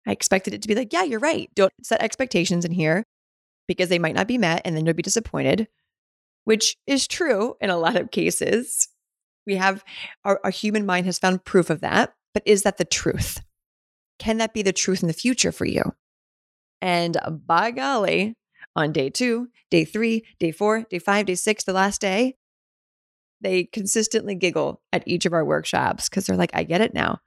I 0.09 0.13
expected 0.13 0.55
it 0.55 0.63
to 0.63 0.69
be 0.69 0.75
like, 0.75 0.93
yeah, 0.93 1.03
you're 1.03 1.21
right. 1.21 1.51
Don't 1.55 1.73
set 1.83 2.03
expectations 2.03 2.65
in 2.65 2.73
here 2.73 3.05
because 3.67 3.91
they 3.91 3.99
might 3.99 4.15
not 4.15 4.27
be 4.27 4.39
met 4.39 4.63
and 4.65 4.75
then 4.75 4.87
you'll 4.87 4.95
be 4.95 5.03
disappointed, 5.03 5.69
which 6.45 6.77
is 6.87 7.07
true 7.07 7.57
in 7.61 7.69
a 7.69 7.77
lot 7.77 7.97
of 7.97 8.11
cases. 8.11 8.89
We 9.47 9.57
have 9.57 9.85
our, 10.25 10.41
our 10.43 10.51
human 10.51 10.87
mind 10.87 11.05
has 11.05 11.19
found 11.19 11.45
proof 11.45 11.69
of 11.69 11.83
that. 11.83 12.15
But 12.33 12.43
is 12.47 12.63
that 12.63 12.79
the 12.79 12.87
truth? 12.87 13.43
Can 14.19 14.39
that 14.39 14.55
be 14.55 14.63
the 14.63 14.73
truth 14.73 15.03
in 15.03 15.09
the 15.09 15.13
future 15.13 15.53
for 15.53 15.67
you? 15.67 15.83
And 16.81 17.19
by 17.47 17.71
golly, 17.71 18.35
on 18.75 18.93
day 18.93 19.11
two, 19.11 19.49
day 19.71 19.85
three, 19.85 20.25
day 20.41 20.53
four, 20.53 20.85
day 20.89 20.99
five, 20.99 21.27
day 21.27 21.35
six, 21.35 21.65
the 21.65 21.73
last 21.75 22.01
day, 22.01 22.37
they 23.43 23.65
consistently 23.65 24.35
giggle 24.35 24.81
at 24.91 25.07
each 25.07 25.27
of 25.27 25.35
our 25.35 25.45
workshops 25.45 26.09
because 26.09 26.27
they're 26.27 26.37
like, 26.37 26.51
I 26.55 26.63
get 26.63 26.81
it 26.81 26.95
now. 26.95 27.19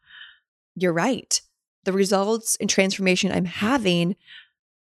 You're 0.76 0.94
right. 0.94 1.42
The 1.84 1.94
results 1.94 2.58
and 2.60 2.70
transformation 2.70 3.32
I'm 3.32 3.46
having 3.46 4.16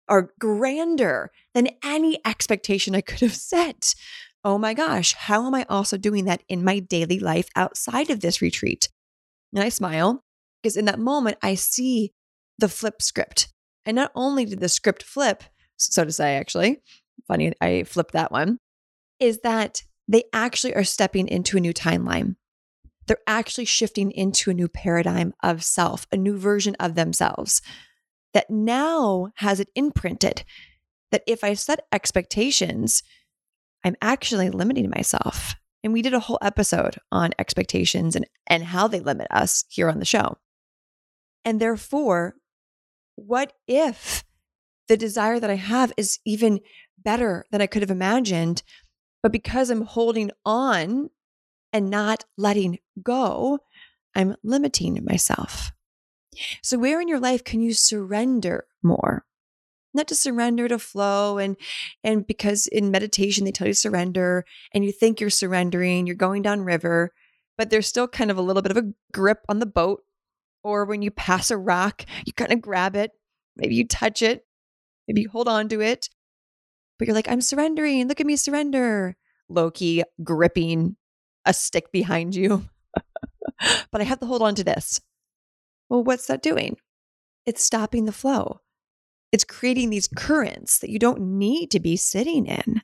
are 0.10 0.32
grander 0.40 1.32
than 1.54 1.70
any 1.84 2.20
expectation 2.26 2.96
I 2.96 3.02
could 3.02 3.20
have 3.20 3.36
set. 3.36 3.94
Oh 4.44 4.58
my 4.58 4.74
gosh, 4.74 5.14
how 5.14 5.46
am 5.46 5.54
I 5.54 5.66
also 5.70 5.98
doing 5.98 6.26
that 6.26 6.44
in 6.48 6.64
my 6.64 6.80
daily 6.80 7.20
life 7.20 7.50
outside 7.56 8.10
of 8.10 8.22
this 8.22 8.42
retreat? 8.42 8.90
And 9.54 9.64
I 9.64 9.70
smile 9.70 10.24
because 10.62 10.78
in 10.78 10.86
that 10.86 11.00
moment, 11.00 11.38
I 11.42 11.56
see 11.56 12.14
the 12.58 12.70
flip 12.70 13.02
script. 13.02 13.54
And 13.86 13.96
not 13.96 14.12
only 14.16 14.46
did 14.46 14.60
the 14.60 14.70
script 14.70 15.04
flip, 15.04 15.44
so 15.78 16.04
to 16.04 16.12
say, 16.12 16.36
actually, 16.36 16.82
funny, 17.28 17.54
I 17.62 17.84
flipped 17.84 18.14
that 18.14 18.32
one, 18.32 18.60
is 19.20 19.40
that 19.44 19.84
they 20.08 20.24
actually 20.34 20.76
are 20.76 20.84
stepping 20.84 21.28
into 21.28 21.58
a 21.58 21.62
new 21.62 21.74
timeline. 21.74 22.36
They're 23.08 23.18
actually 23.26 23.66
shifting 23.66 24.12
into 24.12 24.52
a 24.52 24.54
new 24.54 24.68
paradigm 24.68 25.34
of 25.42 25.64
self, 25.64 26.06
a 26.12 26.18
new 26.18 26.38
version 26.38 26.76
of 26.80 26.96
themselves 26.96 27.62
that 28.34 28.50
now 28.50 29.30
has 29.36 29.60
it 29.60 29.70
imprinted 29.76 30.44
that 31.12 31.24
if 31.26 31.44
I 31.44 31.54
set 31.54 31.88
expectations, 31.92 33.02
I'm 33.84 33.96
actually 34.02 34.50
limiting 34.50 34.90
myself. 34.90 35.56
And 35.84 35.94
we 35.94 36.02
did 36.02 36.14
a 36.14 36.20
whole 36.20 36.40
episode 36.42 36.98
on 37.12 37.32
expectations 37.40 38.16
and, 38.16 38.28
and 38.46 38.64
how 38.64 38.88
they 38.88 39.00
limit 39.00 39.28
us 39.32 39.64
here 39.70 39.90
on 39.90 40.00
the 40.00 40.06
show. 40.06 40.38
And 41.46 41.60
therefore, 41.60 42.36
what 43.16 43.54
if 43.68 44.26
the 44.88 44.98
desire 44.98 45.40
that 45.40 45.50
I 45.50 45.56
have 45.56 45.94
is 45.98 46.20
even 46.26 46.60
better 46.98 47.46
than 47.52 47.62
I 47.62 47.68
could 47.68 47.82
have 47.82 47.92
imagined? 47.92 48.64
But 49.24 49.32
because 49.32 49.70
I'm 49.70 49.82
holding 49.82 50.32
on 50.46 51.10
and 51.74 51.90
not 51.90 52.26
letting 52.38 52.80
go, 53.02 53.60
I'm 54.16 54.36
limiting 54.44 55.04
myself. 55.04 55.72
So, 56.62 56.78
where 56.78 57.02
in 57.02 57.08
your 57.08 57.20
life 57.20 57.44
can 57.44 57.62
you 57.62 57.74
surrender 57.74 58.66
more? 58.84 59.26
Not 59.94 60.08
to 60.10 60.16
surrender 60.16 60.68
to 60.68 60.78
flow 60.80 61.38
and 61.38 61.58
and 62.04 62.26
because 62.26 62.68
in 62.68 62.92
meditation 62.92 63.46
they 63.46 63.52
tell 63.52 63.68
you 63.68 63.74
surrender 63.74 64.46
and 64.74 64.86
you 64.86 64.92
think 64.92 65.20
you're 65.20 65.30
surrendering, 65.30 66.06
you're 66.06 66.16
going 66.16 66.42
down 66.42 66.62
river, 66.62 67.14
but 67.58 67.70
there's 67.70 67.88
still 67.88 68.08
kind 68.08 68.30
of 68.30 68.38
a 68.38 68.42
little 68.42 68.62
bit 68.62 68.72
of 68.72 68.78
a 68.78 68.92
grip 69.12 69.40
on 69.50 69.60
the 69.60 69.66
boat. 69.66 70.04
Or 70.64 70.86
when 70.86 71.02
you 71.02 71.12
pass 71.12 71.50
a 71.50 71.58
rock, 71.58 72.06
you 72.26 72.34
kind 72.34 72.52
of 72.52 72.62
grab 72.62 72.96
it, 72.96 73.12
maybe 73.56 73.76
you 73.76 73.88
touch 73.88 74.22
it, 74.22 74.46
maybe 75.08 75.22
you 75.22 75.30
hold 75.30 75.48
on 75.48 75.70
to 75.70 75.82
it, 75.82 76.10
but 76.98 77.08
you're 77.08 77.16
like, 77.16 77.30
I'm 77.30 77.42
surrendering. 77.42 78.08
Look 78.08 78.20
at 78.20 78.28
me 78.28 78.36
surrender. 78.36 79.16
Loki 79.50 80.04
gripping 80.24 80.98
a 81.48 81.54
stick 81.54 81.92
behind 81.92 82.36
you. 82.36 82.66
but 83.92 84.02
I 84.02 84.04
have 84.04 84.20
to 84.20 84.26
hold 84.26 84.42
on 84.42 84.54
to 84.56 84.64
this. 84.64 85.02
Well, 85.90 86.04
what's 86.04 86.28
that 86.28 86.44
doing? 86.44 86.78
It's 87.46 87.64
stopping 87.64 88.06
the 88.06 88.12
flow. 88.12 88.62
It's 89.32 89.44
creating 89.44 89.90
these 89.90 90.08
currents 90.08 90.80
that 90.80 90.90
you 90.90 91.00
don't 91.00 91.22
need 91.22 91.72
to 91.72 91.80
be 91.80 91.96
sitting 91.96 92.46
in. 92.46 92.82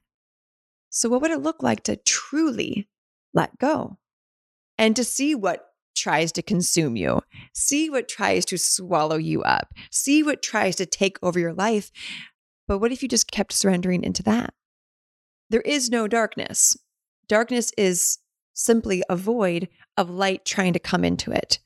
So, 0.89 1.09
what 1.09 1.21
would 1.21 1.31
it 1.31 1.41
look 1.41 1.61
like 1.63 1.83
to 1.83 1.95
truly 1.95 2.87
let 3.33 3.57
go 3.57 3.97
and 4.77 4.95
to 4.95 5.03
see 5.03 5.35
what 5.35 5.67
tries 5.95 6.31
to 6.33 6.41
consume 6.41 6.95
you, 6.95 7.21
see 7.53 7.89
what 7.89 8.07
tries 8.07 8.45
to 8.45 8.57
swallow 8.57 9.17
you 9.17 9.41
up, 9.43 9.73
see 9.91 10.23
what 10.23 10.41
tries 10.41 10.75
to 10.77 10.85
take 10.85 11.17
over 11.21 11.39
your 11.39 11.53
life? 11.53 11.91
But 12.67 12.79
what 12.79 12.91
if 12.91 13.01
you 13.03 13.09
just 13.09 13.31
kept 13.31 13.53
surrendering 13.53 14.03
into 14.03 14.23
that? 14.23 14.53
There 15.49 15.61
is 15.61 15.89
no 15.89 16.07
darkness. 16.07 16.77
Darkness 17.27 17.71
is 17.77 18.19
simply 18.53 19.03
a 19.09 19.15
void 19.15 19.67
of 19.97 20.09
light 20.09 20.45
trying 20.45 20.73
to 20.73 20.79
come 20.79 21.03
into 21.03 21.31
it. 21.31 21.59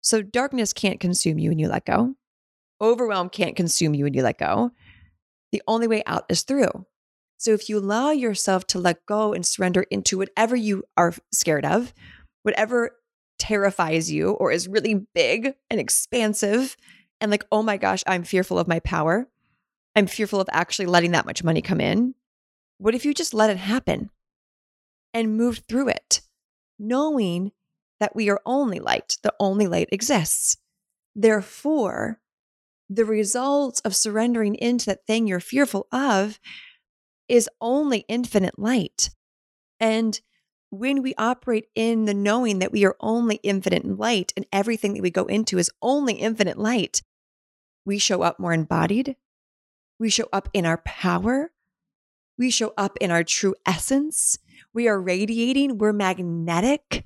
So 0.00 0.20
darkness 0.20 0.72
can't 0.72 1.00
consume 1.00 1.38
you 1.38 1.50
when 1.50 1.58
you 1.58 1.68
let 1.68 1.86
go. 1.86 2.14
Overwhelm 2.80 3.28
can't 3.28 3.56
consume 3.56 3.94
you 3.94 4.04
when 4.04 4.14
you 4.14 4.22
let 4.22 4.38
go. 4.38 4.72
The 5.52 5.62
only 5.68 5.86
way 5.86 6.02
out 6.06 6.24
is 6.28 6.42
through. 6.42 6.86
So 7.38 7.52
if 7.52 7.68
you 7.68 7.78
allow 7.78 8.10
yourself 8.10 8.66
to 8.68 8.78
let 8.78 9.06
go 9.06 9.32
and 9.32 9.46
surrender 9.46 9.82
into 9.90 10.18
whatever 10.18 10.56
you 10.56 10.84
are 10.96 11.14
scared 11.32 11.64
of, 11.64 11.92
whatever 12.42 12.96
terrifies 13.38 14.10
you 14.10 14.30
or 14.32 14.52
is 14.52 14.68
really 14.68 15.06
big 15.14 15.54
and 15.70 15.80
expansive, 15.80 16.76
and 17.20 17.30
like, 17.30 17.44
oh 17.52 17.62
my 17.62 17.76
gosh, 17.76 18.02
I'm 18.06 18.24
fearful 18.24 18.58
of 18.58 18.68
my 18.68 18.80
power. 18.80 19.28
I'm 19.94 20.06
fearful 20.06 20.40
of 20.40 20.48
actually 20.52 20.86
letting 20.86 21.12
that 21.12 21.26
much 21.26 21.44
money 21.44 21.62
come 21.62 21.80
in. 21.80 22.14
What 22.78 22.94
if 22.94 23.04
you 23.04 23.14
just 23.14 23.34
let 23.34 23.50
it 23.50 23.58
happen 23.58 24.10
and 25.14 25.36
move 25.36 25.62
through 25.68 25.88
it, 25.88 26.20
knowing 26.78 27.52
that 28.00 28.16
we 28.16 28.28
are 28.30 28.40
only 28.44 28.80
light, 28.80 29.16
the 29.22 29.34
only 29.38 29.66
light 29.66 29.88
exists. 29.92 30.56
Therefore, 31.14 32.20
the 32.88 33.04
results 33.04 33.80
of 33.80 33.96
surrendering 33.96 34.54
into 34.54 34.86
that 34.86 35.06
thing 35.06 35.26
you're 35.26 35.40
fearful 35.40 35.86
of 35.92 36.38
is 37.28 37.48
only 37.60 38.04
infinite 38.08 38.58
light. 38.58 39.10
And 39.80 40.20
when 40.70 41.02
we 41.02 41.14
operate 41.16 41.66
in 41.74 42.06
the 42.06 42.14
knowing 42.14 42.58
that 42.58 42.72
we 42.72 42.84
are 42.84 42.96
only 43.00 43.36
infinite 43.36 43.84
light 43.98 44.32
and 44.36 44.46
everything 44.52 44.94
that 44.94 45.02
we 45.02 45.10
go 45.10 45.26
into 45.26 45.58
is 45.58 45.70
only 45.80 46.14
infinite 46.14 46.58
light, 46.58 47.02
we 47.84 47.98
show 47.98 48.22
up 48.22 48.38
more 48.38 48.52
embodied. 48.52 49.16
We 49.98 50.10
show 50.10 50.28
up 50.32 50.48
in 50.52 50.66
our 50.66 50.78
power. 50.78 51.52
We 52.38 52.50
show 52.50 52.72
up 52.76 52.96
in 53.00 53.10
our 53.10 53.24
true 53.24 53.54
essence. 53.66 54.38
We 54.72 54.88
are 54.88 55.00
radiating. 55.00 55.78
We're 55.78 55.92
magnetic 55.92 57.04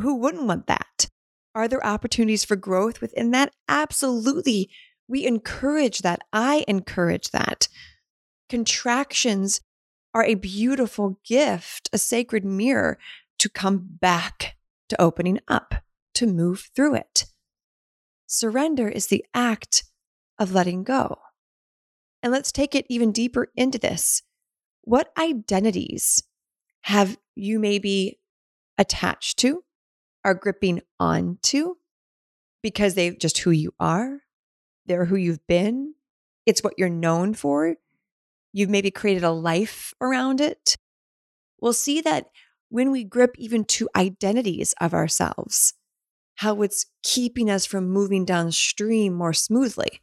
who 0.00 0.16
wouldn't 0.16 0.46
want 0.46 0.66
that? 0.66 1.08
Are 1.54 1.68
there 1.68 1.84
opportunities 1.84 2.44
for 2.44 2.56
growth 2.56 3.00
within 3.00 3.30
that? 3.30 3.54
Absolutely. 3.68 4.70
We 5.08 5.26
encourage 5.26 6.00
that. 6.00 6.20
I 6.32 6.64
encourage 6.68 7.30
that. 7.30 7.68
Contractions 8.48 9.60
are 10.12 10.24
a 10.24 10.34
beautiful 10.34 11.18
gift, 11.24 11.88
a 11.92 11.98
sacred 11.98 12.44
mirror 12.44 12.98
to 13.38 13.48
come 13.48 13.86
back 14.00 14.56
to 14.88 15.00
opening 15.00 15.40
up, 15.48 15.74
to 16.14 16.26
move 16.26 16.70
through 16.74 16.94
it. 16.94 17.26
Surrender 18.26 18.88
is 18.88 19.06
the 19.06 19.24
act 19.34 19.84
of 20.38 20.52
letting 20.52 20.84
go. 20.84 21.18
And 22.22 22.32
let's 22.32 22.52
take 22.52 22.74
it 22.74 22.86
even 22.88 23.12
deeper 23.12 23.48
into 23.56 23.78
this. 23.78 24.22
What 24.82 25.12
identities 25.18 26.22
have 26.86 27.18
you 27.34 27.58
maybe 27.58 28.16
attached 28.78 29.38
to 29.38 29.64
are 30.24 30.34
gripping 30.34 30.80
onto 31.00 31.74
because 32.62 32.94
they're 32.94 33.12
just 33.12 33.38
who 33.38 33.50
you 33.50 33.74
are. 33.80 34.20
They're 34.86 35.06
who 35.06 35.16
you've 35.16 35.44
been. 35.48 35.94
It's 36.46 36.62
what 36.62 36.74
you're 36.78 36.88
known 36.88 37.34
for. 37.34 37.74
You've 38.52 38.70
maybe 38.70 38.92
created 38.92 39.24
a 39.24 39.32
life 39.32 39.94
around 40.00 40.40
it. 40.40 40.76
We'll 41.60 41.72
see 41.72 42.00
that 42.02 42.26
when 42.68 42.92
we 42.92 43.02
grip 43.02 43.34
even 43.36 43.64
to 43.64 43.88
identities 43.96 44.72
of 44.80 44.94
ourselves, 44.94 45.74
how 46.36 46.62
it's 46.62 46.86
keeping 47.02 47.50
us 47.50 47.66
from 47.66 47.90
moving 47.90 48.24
downstream 48.24 49.12
more 49.12 49.32
smoothly. 49.32 50.00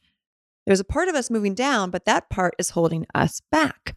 There's 0.65 0.81
a 0.81 0.85
part 0.85 1.07
of 1.07 1.15
us 1.15 1.31
moving 1.31 1.55
down, 1.55 1.91
but 1.91 2.03
that 2.05 2.29
part 2.29 2.55
is 2.59 2.71
holding 2.71 3.05
us 3.15 3.41
back. 3.51 3.95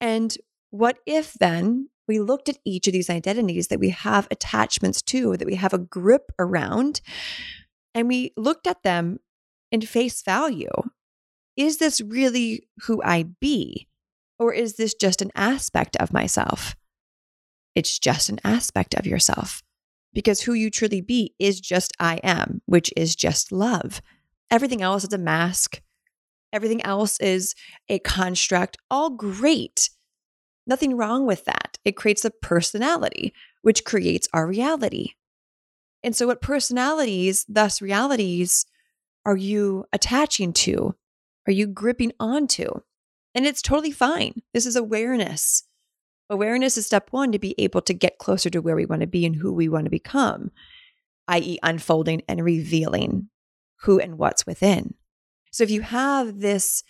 And 0.00 0.34
what 0.70 0.98
if 1.06 1.34
then 1.34 1.88
we 2.08 2.20
looked 2.20 2.48
at 2.48 2.58
each 2.64 2.86
of 2.86 2.92
these 2.92 3.10
identities 3.10 3.68
that 3.68 3.80
we 3.80 3.90
have 3.90 4.28
attachments 4.30 5.02
to, 5.02 5.36
that 5.36 5.46
we 5.46 5.56
have 5.56 5.72
a 5.72 5.78
grip 5.78 6.30
around, 6.38 7.00
and 7.94 8.08
we 8.08 8.32
looked 8.36 8.66
at 8.66 8.82
them 8.82 9.18
in 9.72 9.80
face 9.80 10.22
value. 10.22 10.70
Is 11.56 11.78
this 11.78 12.00
really 12.00 12.68
who 12.82 13.02
I 13.02 13.24
be? 13.40 13.88
Or 14.38 14.52
is 14.52 14.76
this 14.76 14.94
just 14.94 15.22
an 15.22 15.30
aspect 15.34 15.96
of 15.96 16.12
myself? 16.12 16.76
It's 17.74 17.98
just 17.98 18.28
an 18.28 18.38
aspect 18.44 18.94
of 18.94 19.06
yourself 19.06 19.62
because 20.12 20.40
who 20.42 20.54
you 20.54 20.70
truly 20.70 21.00
be 21.00 21.34
is 21.38 21.60
just 21.60 21.92
I 21.98 22.20
am, 22.22 22.62
which 22.64 22.90
is 22.96 23.14
just 23.14 23.52
love. 23.52 24.00
Everything 24.50 24.80
else 24.80 25.04
is 25.04 25.12
a 25.12 25.18
mask. 25.18 25.82
Everything 26.52 26.82
else 26.82 27.20
is 27.20 27.54
a 27.88 27.98
construct, 27.98 28.78
all 28.90 29.10
great. 29.10 29.90
Nothing 30.66 30.96
wrong 30.96 31.26
with 31.26 31.44
that. 31.44 31.78
It 31.84 31.96
creates 31.96 32.24
a 32.24 32.30
personality, 32.30 33.32
which 33.62 33.84
creates 33.84 34.28
our 34.32 34.46
reality. 34.46 35.12
And 36.02 36.14
so, 36.14 36.26
what 36.26 36.40
personalities, 36.40 37.44
thus 37.48 37.80
realities, 37.80 38.66
are 39.24 39.36
you 39.36 39.84
attaching 39.92 40.52
to? 40.52 40.94
Are 41.46 41.52
you 41.52 41.66
gripping 41.66 42.12
onto? 42.18 42.68
And 43.34 43.46
it's 43.46 43.62
totally 43.62 43.92
fine. 43.92 44.42
This 44.54 44.66
is 44.66 44.76
awareness. 44.76 45.64
Awareness 46.28 46.76
is 46.76 46.86
step 46.86 47.08
one 47.10 47.30
to 47.32 47.38
be 47.38 47.54
able 47.58 47.82
to 47.82 47.94
get 47.94 48.18
closer 48.18 48.50
to 48.50 48.60
where 48.60 48.74
we 48.74 48.86
want 48.86 49.02
to 49.02 49.06
be 49.06 49.24
and 49.24 49.36
who 49.36 49.52
we 49.52 49.68
want 49.68 49.84
to 49.84 49.90
become, 49.90 50.50
i.e., 51.28 51.58
unfolding 51.62 52.22
and 52.28 52.44
revealing 52.44 53.28
who 53.82 54.00
and 54.00 54.18
what's 54.18 54.46
within. 54.46 54.94
So, 55.52 55.62
if 55.62 55.70
you 55.70 55.82
have 55.82 56.40
this 56.40 56.82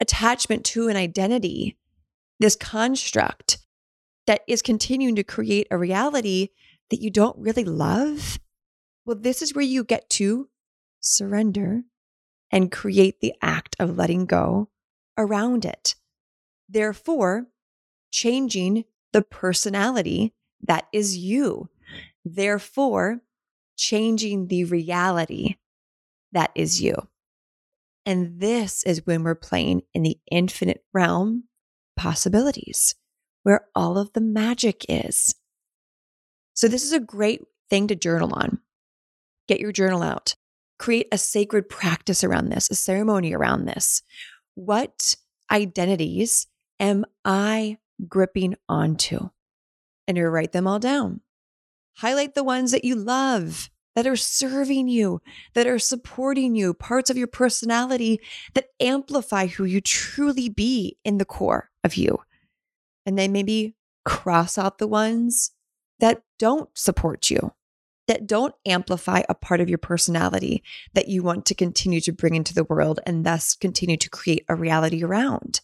attachment 0.00 0.64
to 0.66 0.88
an 0.88 0.96
identity, 0.96 1.78
this 2.38 2.56
construct 2.56 3.58
that 4.26 4.42
is 4.46 4.62
continuing 4.62 5.16
to 5.16 5.24
create 5.24 5.66
a 5.70 5.78
reality 5.78 6.48
that 6.90 7.00
you 7.00 7.10
don't 7.10 7.38
really 7.38 7.64
love, 7.64 8.38
well, 9.04 9.16
this 9.16 9.42
is 9.42 9.54
where 9.54 9.64
you 9.64 9.84
get 9.84 10.08
to 10.10 10.48
surrender 11.00 11.82
and 12.50 12.72
create 12.72 13.20
the 13.20 13.34
act 13.42 13.76
of 13.78 13.96
letting 13.96 14.26
go 14.26 14.68
around 15.16 15.64
it. 15.64 15.94
Therefore, 16.68 17.46
changing 18.10 18.84
the 19.12 19.22
personality 19.22 20.34
that 20.62 20.86
is 20.92 21.16
you. 21.16 21.68
Therefore, 22.24 23.20
changing 23.76 24.48
the 24.48 24.64
reality 24.64 25.56
that 26.32 26.50
is 26.54 26.82
you. 26.82 26.94
And 28.04 28.40
this 28.40 28.82
is 28.84 29.06
when 29.06 29.22
we're 29.22 29.34
playing 29.34 29.82
in 29.94 30.02
the 30.02 30.18
infinite 30.30 30.84
realm 30.92 31.44
possibilities, 31.96 32.94
where 33.42 33.66
all 33.74 33.98
of 33.98 34.12
the 34.12 34.20
magic 34.20 34.84
is. 34.88 35.34
So, 36.54 36.68
this 36.68 36.84
is 36.84 36.92
a 36.92 37.00
great 37.00 37.42
thing 37.68 37.88
to 37.88 37.94
journal 37.96 38.32
on. 38.34 38.60
Get 39.48 39.60
your 39.60 39.72
journal 39.72 40.02
out. 40.02 40.34
Create 40.78 41.08
a 41.10 41.18
sacred 41.18 41.68
practice 41.68 42.22
around 42.22 42.50
this, 42.50 42.70
a 42.70 42.74
ceremony 42.74 43.34
around 43.34 43.64
this. 43.64 44.02
What 44.54 45.16
identities 45.50 46.46
am 46.78 47.04
I 47.24 47.78
gripping 48.08 48.56
onto? 48.68 49.30
And 50.06 50.16
you 50.16 50.26
write 50.26 50.52
them 50.52 50.66
all 50.66 50.78
down. 50.78 51.20
Highlight 51.96 52.34
the 52.34 52.44
ones 52.44 52.72
that 52.72 52.84
you 52.84 52.94
love, 52.94 53.70
that 53.94 54.06
are 54.06 54.16
serving 54.16 54.88
you, 54.88 55.22
that 55.54 55.66
are 55.66 55.78
supporting 55.78 56.54
you, 56.54 56.74
parts 56.74 57.08
of 57.08 57.16
your 57.16 57.26
personality 57.26 58.20
that 58.54 58.68
amplify 58.78 59.46
who 59.46 59.64
you 59.64 59.80
truly 59.80 60.48
be 60.50 60.98
in 61.04 61.16
the 61.16 61.24
core 61.24 61.70
of 61.86 61.96
you. 61.96 62.18
And 63.06 63.18
then 63.18 63.32
maybe 63.32 63.74
cross 64.04 64.58
out 64.58 64.76
the 64.76 64.86
ones 64.86 65.52
that 66.00 66.22
don't 66.38 66.68
support 66.76 67.30
you, 67.30 67.52
that 68.06 68.26
don't 68.26 68.54
amplify 68.66 69.22
a 69.28 69.34
part 69.34 69.60
of 69.60 69.68
your 69.68 69.78
personality 69.78 70.62
that 70.92 71.08
you 71.08 71.22
want 71.22 71.46
to 71.46 71.54
continue 71.54 72.00
to 72.02 72.12
bring 72.12 72.34
into 72.34 72.52
the 72.52 72.64
world 72.64 73.00
and 73.06 73.24
thus 73.24 73.54
continue 73.54 73.96
to 73.96 74.10
create 74.10 74.44
a 74.48 74.54
reality 74.54 75.02
around. 75.02 75.60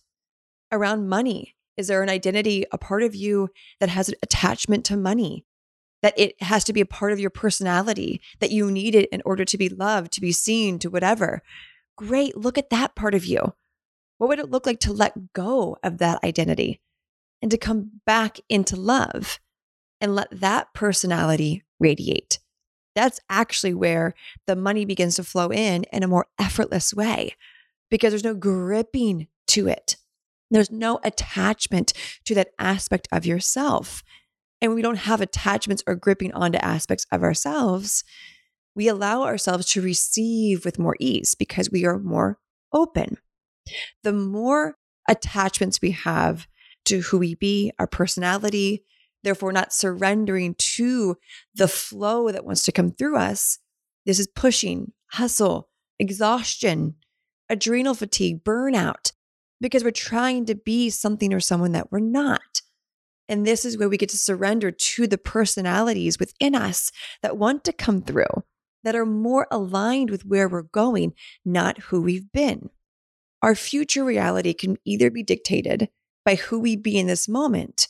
Around 0.72 1.08
money, 1.08 1.54
is 1.76 1.88
there 1.88 2.02
an 2.02 2.08
identity, 2.08 2.64
a 2.72 2.78
part 2.78 3.02
of 3.02 3.14
you 3.14 3.50
that 3.80 3.90
has 3.90 4.08
an 4.08 4.14
attachment 4.22 4.84
to 4.86 4.96
money? 4.96 5.44
That 6.02 6.14
it 6.16 6.40
has 6.42 6.64
to 6.64 6.72
be 6.72 6.80
a 6.80 6.86
part 6.86 7.12
of 7.12 7.20
your 7.20 7.30
personality, 7.30 8.20
that 8.40 8.50
you 8.50 8.70
need 8.70 8.94
it 8.94 9.08
in 9.10 9.22
order 9.24 9.44
to 9.44 9.58
be 9.58 9.68
loved, 9.68 10.12
to 10.12 10.20
be 10.20 10.32
seen, 10.32 10.78
to 10.80 10.90
whatever. 10.90 11.42
Great. 11.96 12.36
Look 12.36 12.58
at 12.58 12.70
that 12.70 12.96
part 12.96 13.14
of 13.14 13.24
you. 13.24 13.54
What 14.22 14.28
would 14.28 14.38
it 14.38 14.52
look 14.52 14.66
like 14.66 14.78
to 14.80 14.92
let 14.92 15.32
go 15.32 15.78
of 15.82 15.98
that 15.98 16.22
identity 16.22 16.80
and 17.42 17.50
to 17.50 17.58
come 17.58 17.90
back 18.06 18.38
into 18.48 18.76
love 18.76 19.40
and 20.00 20.14
let 20.14 20.28
that 20.30 20.72
personality 20.74 21.64
radiate? 21.80 22.38
That's 22.94 23.18
actually 23.28 23.74
where 23.74 24.14
the 24.46 24.54
money 24.54 24.84
begins 24.84 25.16
to 25.16 25.24
flow 25.24 25.50
in 25.50 25.86
in 25.92 26.04
a 26.04 26.06
more 26.06 26.28
effortless 26.38 26.94
way 26.94 27.34
because 27.90 28.12
there's 28.12 28.22
no 28.22 28.36
gripping 28.36 29.26
to 29.48 29.66
it. 29.66 29.96
There's 30.52 30.70
no 30.70 31.00
attachment 31.02 31.92
to 32.24 32.36
that 32.36 32.52
aspect 32.60 33.08
of 33.10 33.26
yourself. 33.26 34.04
And 34.60 34.72
we 34.72 34.82
don't 34.82 34.98
have 34.98 35.20
attachments 35.20 35.82
or 35.84 35.96
gripping 35.96 36.32
onto 36.32 36.58
aspects 36.58 37.06
of 37.10 37.24
ourselves. 37.24 38.04
We 38.76 38.86
allow 38.86 39.24
ourselves 39.24 39.66
to 39.72 39.82
receive 39.82 40.64
with 40.64 40.78
more 40.78 40.94
ease 41.00 41.34
because 41.34 41.72
we 41.72 41.84
are 41.84 41.98
more 41.98 42.38
open. 42.72 43.16
The 44.02 44.12
more 44.12 44.76
attachments 45.08 45.80
we 45.80 45.92
have 45.92 46.46
to 46.86 47.00
who 47.00 47.18
we 47.18 47.34
be, 47.34 47.72
our 47.78 47.86
personality, 47.86 48.84
therefore 49.22 49.52
not 49.52 49.72
surrendering 49.72 50.54
to 50.58 51.16
the 51.54 51.68
flow 51.68 52.30
that 52.30 52.44
wants 52.44 52.64
to 52.64 52.72
come 52.72 52.90
through 52.90 53.16
us, 53.16 53.58
this 54.04 54.18
is 54.18 54.26
pushing, 54.26 54.92
hustle, 55.12 55.68
exhaustion, 55.98 56.96
adrenal 57.48 57.94
fatigue, 57.94 58.42
burnout, 58.42 59.12
because 59.60 59.84
we're 59.84 59.90
trying 59.92 60.44
to 60.46 60.54
be 60.54 60.90
something 60.90 61.32
or 61.32 61.40
someone 61.40 61.72
that 61.72 61.92
we're 61.92 62.00
not. 62.00 62.62
And 63.28 63.46
this 63.46 63.64
is 63.64 63.78
where 63.78 63.88
we 63.88 63.96
get 63.96 64.08
to 64.08 64.18
surrender 64.18 64.72
to 64.72 65.06
the 65.06 65.18
personalities 65.18 66.18
within 66.18 66.54
us 66.54 66.90
that 67.22 67.38
want 67.38 67.62
to 67.64 67.72
come 67.72 68.02
through, 68.02 68.42
that 68.82 68.96
are 68.96 69.06
more 69.06 69.46
aligned 69.50 70.10
with 70.10 70.26
where 70.26 70.48
we're 70.48 70.62
going, 70.62 71.14
not 71.44 71.78
who 71.78 72.02
we've 72.02 72.32
been. 72.32 72.70
Our 73.42 73.54
future 73.56 74.04
reality 74.04 74.54
can 74.54 74.76
either 74.84 75.10
be 75.10 75.24
dictated 75.24 75.88
by 76.24 76.36
who 76.36 76.60
we 76.60 76.76
be 76.76 76.96
in 76.98 77.08
this 77.08 77.28
moment 77.28 77.88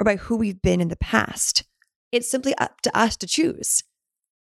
or 0.00 0.04
by 0.04 0.16
who 0.16 0.36
we've 0.36 0.62
been 0.62 0.80
in 0.80 0.88
the 0.88 0.96
past. 0.96 1.64
It's 2.12 2.30
simply 2.30 2.54
up 2.58 2.80
to 2.82 2.96
us 2.96 3.16
to 3.16 3.26
choose. 3.26 3.82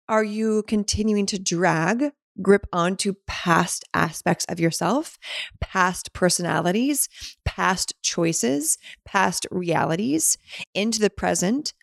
Are 0.09 0.23
you 0.23 0.63
continuing 0.63 1.25
to 1.27 1.39
drag, 1.39 2.11
grip 2.41 2.67
onto 2.73 3.13
past 3.25 3.85
aspects 3.93 4.43
of 4.45 4.59
yourself, 4.59 5.17
past 5.61 6.11
personalities, 6.11 7.07
past 7.45 7.93
choices, 8.01 8.77
past 9.05 9.47
realities 9.49 10.37
into 10.73 10.99
the 10.99 11.09
present, 11.09 11.73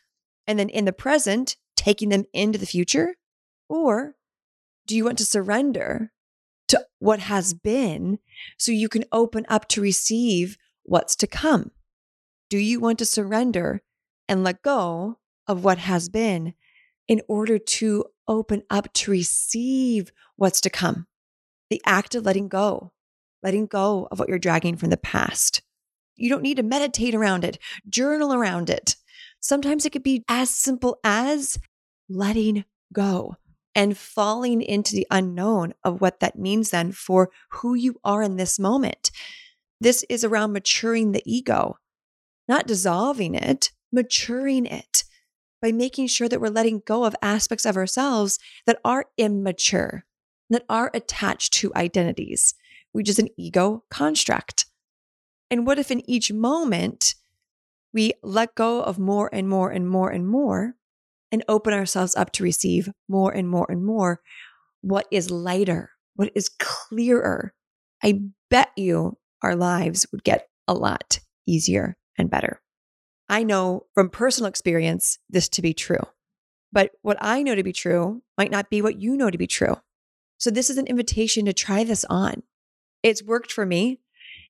and 0.46 0.58
then 0.58 0.68
in 0.68 0.84
the 0.84 0.92
present, 0.92 1.56
taking 1.76 2.10
them 2.10 2.24
into 2.34 2.58
the 2.58 2.66
future? 2.66 3.14
Or 3.70 4.16
do 4.86 4.94
you 4.94 5.04
want 5.04 5.16
to 5.18 5.24
surrender 5.24 6.12
to 6.70 6.86
what 7.00 7.18
has 7.20 7.52
been 7.52 8.18
so 8.56 8.70
you 8.72 8.88
can 8.88 9.04
open 9.10 9.44
up 9.48 9.66
to 9.68 9.80
receive 9.80 10.56
what's 10.84 11.16
to 11.16 11.26
come? 11.26 11.72
Do 12.48 12.58
you 12.58 12.78
want 12.80 12.98
to 13.00 13.04
surrender 13.04 13.82
and 14.28 14.44
let 14.44 14.62
go 14.62 15.18
of 15.46 15.64
what 15.64 15.78
has 15.78 16.08
been 16.08 16.54
in 17.08 17.22
order 17.26 17.58
to 17.58 18.04
open 18.28 18.62
up 18.70 18.92
to 18.94 19.10
receive 19.10 20.12
what's 20.36 20.60
to 20.60 20.70
come? 20.70 21.06
The 21.70 21.82
act 21.84 22.14
of 22.14 22.24
letting 22.24 22.48
go, 22.48 22.92
letting 23.42 23.66
go 23.66 24.06
of 24.10 24.20
what 24.20 24.28
you're 24.28 24.38
dragging 24.38 24.76
from 24.76 24.90
the 24.90 24.96
past. 24.96 25.62
You 26.14 26.28
don't 26.28 26.42
need 26.42 26.58
to 26.58 26.62
meditate 26.62 27.14
around 27.14 27.44
it, 27.44 27.58
journal 27.88 28.32
around 28.32 28.70
it. 28.70 28.94
Sometimes 29.40 29.84
it 29.84 29.90
could 29.90 30.02
be 30.04 30.24
as 30.28 30.50
simple 30.50 30.98
as 31.02 31.58
letting 32.08 32.64
go 32.92 33.36
and 33.74 33.96
falling 33.96 34.62
into 34.62 34.94
the 34.94 35.06
unknown 35.10 35.74
of 35.84 36.00
what 36.00 36.20
that 36.20 36.38
means 36.38 36.70
then 36.70 36.92
for 36.92 37.30
who 37.50 37.74
you 37.74 37.96
are 38.04 38.22
in 38.22 38.36
this 38.36 38.58
moment. 38.58 39.10
This 39.80 40.04
is 40.08 40.24
around 40.24 40.52
maturing 40.52 41.12
the 41.12 41.22
ego, 41.24 41.78
not 42.48 42.66
dissolving 42.66 43.34
it, 43.34 43.70
maturing 43.92 44.66
it 44.66 45.04
by 45.62 45.72
making 45.72 46.06
sure 46.06 46.28
that 46.28 46.40
we're 46.40 46.48
letting 46.48 46.82
go 46.84 47.04
of 47.04 47.14
aspects 47.22 47.64
of 47.64 47.76
ourselves 47.76 48.38
that 48.66 48.80
are 48.84 49.06
immature, 49.16 50.04
that 50.48 50.64
are 50.68 50.90
attached 50.94 51.52
to 51.54 51.72
identities, 51.76 52.54
which 52.92 53.08
is 53.08 53.18
an 53.18 53.28
ego 53.36 53.84
construct. 53.90 54.66
And 55.50 55.66
what 55.66 55.78
if 55.78 55.90
in 55.90 56.08
each 56.08 56.32
moment 56.32 57.14
we 57.92 58.12
let 58.22 58.54
go 58.54 58.82
of 58.82 58.98
more 58.98 59.28
and 59.32 59.48
more 59.48 59.70
and 59.70 59.88
more 59.88 60.10
and 60.10 60.26
more 60.26 60.76
and 61.32 61.44
open 61.48 61.72
ourselves 61.72 62.16
up 62.16 62.32
to 62.32 62.42
receive 62.42 62.90
more 63.08 63.32
and 63.32 63.48
more 63.48 63.66
and 63.70 63.84
more 63.84 64.20
what 64.82 65.06
is 65.10 65.30
lighter, 65.30 65.90
what 66.16 66.30
is 66.34 66.50
clearer? 66.58 67.54
I 68.02 68.20
bet 68.48 68.70
you 68.76 69.18
our 69.42 69.54
lives 69.54 70.06
would 70.12 70.24
get 70.24 70.48
a 70.66 70.74
lot 70.74 71.20
easier 71.46 71.96
and 72.16 72.30
better. 72.30 72.60
I 73.28 73.42
know 73.42 73.86
from 73.94 74.10
personal 74.10 74.48
experience 74.48 75.18
this 75.28 75.48
to 75.50 75.62
be 75.62 75.74
true. 75.74 76.02
But 76.72 76.92
what 77.02 77.18
I 77.20 77.42
know 77.42 77.54
to 77.54 77.62
be 77.62 77.72
true 77.72 78.22
might 78.38 78.50
not 78.50 78.70
be 78.70 78.82
what 78.82 79.00
you 79.00 79.16
know 79.16 79.30
to 79.30 79.38
be 79.38 79.46
true. 79.46 79.76
So, 80.38 80.50
this 80.50 80.70
is 80.70 80.78
an 80.78 80.86
invitation 80.86 81.44
to 81.44 81.52
try 81.52 81.84
this 81.84 82.04
on. 82.08 82.42
It's 83.02 83.22
worked 83.22 83.52
for 83.52 83.66
me. 83.66 84.00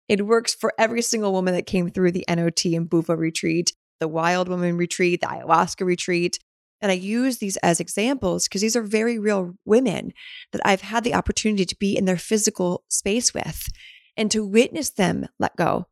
It 0.08 0.26
works 0.26 0.54
for 0.54 0.72
every 0.78 1.02
single 1.02 1.32
woman 1.32 1.54
that 1.54 1.66
came 1.66 1.88
through 1.88 2.12
the 2.12 2.24
NOT 2.28 2.64
and 2.66 2.88
Bufo 2.88 3.14
retreat, 3.14 3.72
the 4.00 4.08
Wild 4.08 4.48
Woman 4.48 4.76
retreat, 4.76 5.20
the 5.20 5.28
ayahuasca 5.28 5.84
retreat. 5.84 6.38
And 6.82 6.90
I 6.90 6.94
use 6.94 7.38
these 7.38 7.56
as 7.58 7.80
examples 7.80 8.48
because 8.48 8.62
these 8.62 8.76
are 8.76 8.82
very 8.82 9.18
real 9.18 9.54
women 9.64 10.12
that 10.52 10.62
I've 10.64 10.80
had 10.80 11.04
the 11.04 11.14
opportunity 11.14 11.64
to 11.64 11.76
be 11.76 11.96
in 11.96 12.06
their 12.06 12.16
physical 12.16 12.84
space 12.88 13.34
with 13.34 13.68
and 14.16 14.30
to 14.30 14.46
witness 14.46 14.90
them 14.90 15.26
let 15.38 15.56
go 15.56 15.86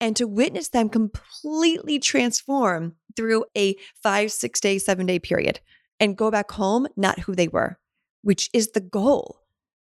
and 0.00 0.16
to 0.16 0.26
witness 0.26 0.68
them 0.68 0.88
completely 0.88 1.98
transform 1.98 2.94
through 3.16 3.44
a 3.56 3.76
five, 4.02 4.32
six 4.32 4.60
day, 4.60 4.78
seven 4.78 5.06
day 5.06 5.18
period 5.18 5.60
and 5.98 6.16
go 6.16 6.30
back 6.30 6.52
home 6.52 6.86
not 6.96 7.20
who 7.20 7.34
they 7.34 7.48
were, 7.48 7.78
which 8.22 8.48
is 8.52 8.70
the 8.70 8.80
goal. 8.80 9.40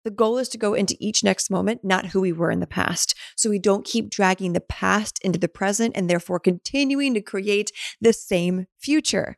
The 0.02 0.10
goal 0.10 0.38
is 0.38 0.48
to 0.50 0.58
go 0.58 0.72
into 0.72 0.96
each 0.98 1.22
next 1.22 1.50
moment, 1.50 1.84
not 1.84 2.06
who 2.06 2.22
we 2.22 2.32
were 2.32 2.50
in 2.50 2.60
the 2.60 2.66
past. 2.66 3.14
So 3.36 3.50
we 3.50 3.58
don't 3.58 3.84
keep 3.84 4.08
dragging 4.08 4.54
the 4.54 4.60
past 4.60 5.18
into 5.22 5.38
the 5.38 5.48
present 5.48 5.92
and 5.94 6.08
therefore 6.08 6.40
continuing 6.40 7.12
to 7.14 7.20
create 7.20 7.70
the 8.00 8.14
same 8.14 8.66
future. 8.78 9.36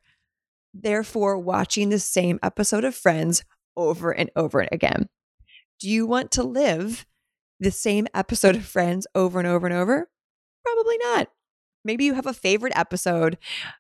Therefore, 0.75 1.39
watching 1.39 1.91
the 1.91 1.99
same 1.99 2.39
episode 2.43 2.85
of 2.85 2.95
Friends 2.95 3.45
over 3.77 4.11
and 4.11 4.31
over 4.37 4.67
again. 4.73 5.09
Do 5.81 5.89
you 5.89 6.07
want 6.07 6.31
to 6.33 6.43
live 6.43 7.07
the 7.61 7.71
same 7.71 8.07
episode 8.15 8.57
of 8.57 8.65
Friends 8.65 9.07
over 9.15 9.39
and 9.39 9.49
over 9.49 9.67
and 9.67 9.75
over? 9.75 10.09
Probably 10.65 10.99
not. 10.99 11.29
Maybe 11.85 12.05
you 12.05 12.15
have 12.15 12.27
a 12.27 12.33
favorite 12.33 12.73
episode, 12.77 13.39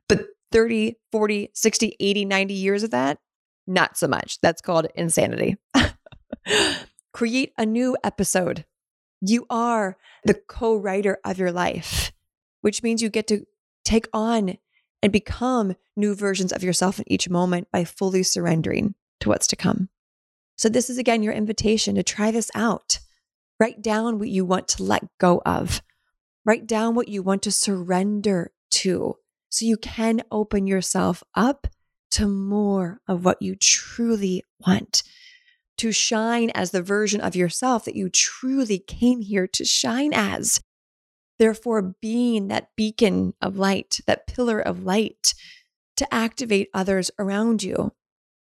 but 0.08 0.26
30, 0.50 0.96
40, 1.10 1.50
60, 1.54 1.96
80, 1.98 2.24
90 2.24 2.54
years 2.54 2.82
of 2.82 2.90
that, 2.90 3.18
not 3.66 3.96
so 3.96 4.08
much. 4.08 4.40
That's 4.40 4.60
called 4.60 4.88
insanity. 4.94 5.56
Create 7.12 7.52
a 7.56 7.64
new 7.64 7.96
episode. 8.02 8.64
You 9.20 9.46
are 9.48 9.96
the 10.24 10.34
co 10.34 10.74
writer 10.76 11.18
of 11.24 11.38
your 11.38 11.52
life, 11.52 12.12
which 12.60 12.82
means 12.82 13.02
you 13.02 13.08
get 13.08 13.28
to 13.28 13.46
take 13.84 14.08
on 14.12 14.58
and 15.02 15.12
become 15.12 15.74
new 15.96 16.14
versions 16.14 16.52
of 16.52 16.62
yourself 16.62 16.98
in 16.98 17.10
each 17.10 17.28
moment 17.28 17.68
by 17.72 17.84
fully 17.84 18.22
surrendering 18.22 18.94
to 19.20 19.28
what's 19.28 19.46
to 19.48 19.56
come. 19.56 19.88
So, 20.56 20.68
this 20.68 20.88
is 20.88 20.98
again 20.98 21.22
your 21.22 21.32
invitation 21.32 21.96
to 21.96 22.02
try 22.02 22.30
this 22.30 22.50
out. 22.54 23.00
Write 23.58 23.82
down 23.82 24.18
what 24.18 24.28
you 24.28 24.44
want 24.44 24.68
to 24.68 24.82
let 24.82 25.06
go 25.18 25.42
of, 25.44 25.82
write 26.44 26.66
down 26.66 26.94
what 26.94 27.08
you 27.08 27.22
want 27.22 27.42
to 27.42 27.52
surrender 27.52 28.52
to 28.70 29.16
so 29.50 29.64
you 29.64 29.76
can 29.76 30.22
open 30.30 30.66
yourself 30.66 31.22
up 31.34 31.66
to 32.12 32.26
more 32.26 33.00
of 33.06 33.24
what 33.24 33.40
you 33.40 33.54
truly 33.54 34.44
want 34.58 35.02
to 35.78 35.92
shine 35.92 36.50
as 36.54 36.70
the 36.70 36.82
version 36.82 37.20
of 37.20 37.34
yourself 37.34 37.84
that 37.84 37.96
you 37.96 38.08
truly 38.08 38.78
came 38.78 39.20
here 39.20 39.46
to 39.46 39.64
shine 39.64 40.12
as. 40.12 40.60
Therefore, 41.42 41.96
being 42.00 42.46
that 42.46 42.68
beacon 42.76 43.34
of 43.42 43.56
light, 43.56 43.98
that 44.06 44.28
pillar 44.28 44.60
of 44.60 44.84
light 44.84 45.34
to 45.96 46.14
activate 46.14 46.68
others 46.72 47.10
around 47.18 47.64
you 47.64 47.90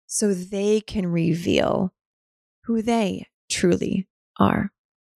so 0.06 0.32
they 0.32 0.80
can 0.80 1.06
reveal 1.06 1.92
who 2.64 2.80
they 2.80 3.26
truly 3.50 4.08
are. 4.40 4.72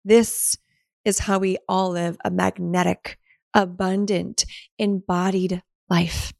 This 0.03 0.57
is 1.05 1.19
how 1.19 1.37
we 1.37 1.59
all 1.67 1.91
live 1.91 2.17
a 2.25 2.31
magnetic, 2.31 3.19
abundant, 3.53 4.45
embodied 4.79 5.61
life. 5.87 6.33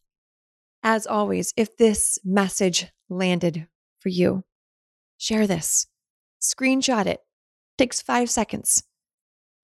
As 0.82 1.06
always, 1.06 1.54
if 1.56 1.78
this 1.78 2.18
message 2.26 2.88
landed 3.08 3.68
for 4.00 4.10
you, 4.10 4.46
Share 5.20 5.46
this, 5.46 5.86
screenshot 6.42 7.06
it. 7.06 7.20
Takes 7.78 8.02
five 8.02 8.32
seconds. 8.32 8.82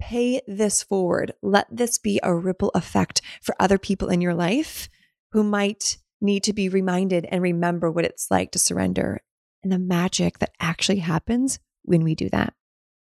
Pay 0.06 0.42
this 0.46 0.84
forward. 0.84 1.34
Let 1.42 1.66
this 1.72 1.98
be 1.98 2.20
a 2.22 2.32
ripple 2.32 2.70
effect 2.76 3.24
for 3.42 3.56
other 3.60 3.80
people 3.80 4.10
in 4.10 4.22
your 4.22 4.36
life 4.36 4.88
who 5.32 5.44
might 5.44 5.98
need 6.22 6.44
to 6.44 6.54
be 6.54 6.70
reminded 6.70 7.26
and 7.26 7.42
remember 7.42 7.90
what 7.90 8.06
it's 8.06 8.30
like 8.30 8.52
to 8.52 8.60
surrender 8.60 9.24
and 9.64 9.72
the 9.72 9.80
magic 9.80 10.38
that 10.38 10.52
actually 10.60 11.00
happens 11.00 11.58
when 11.82 12.04
we 12.04 12.14
do 12.14 12.30
that. 12.30 12.54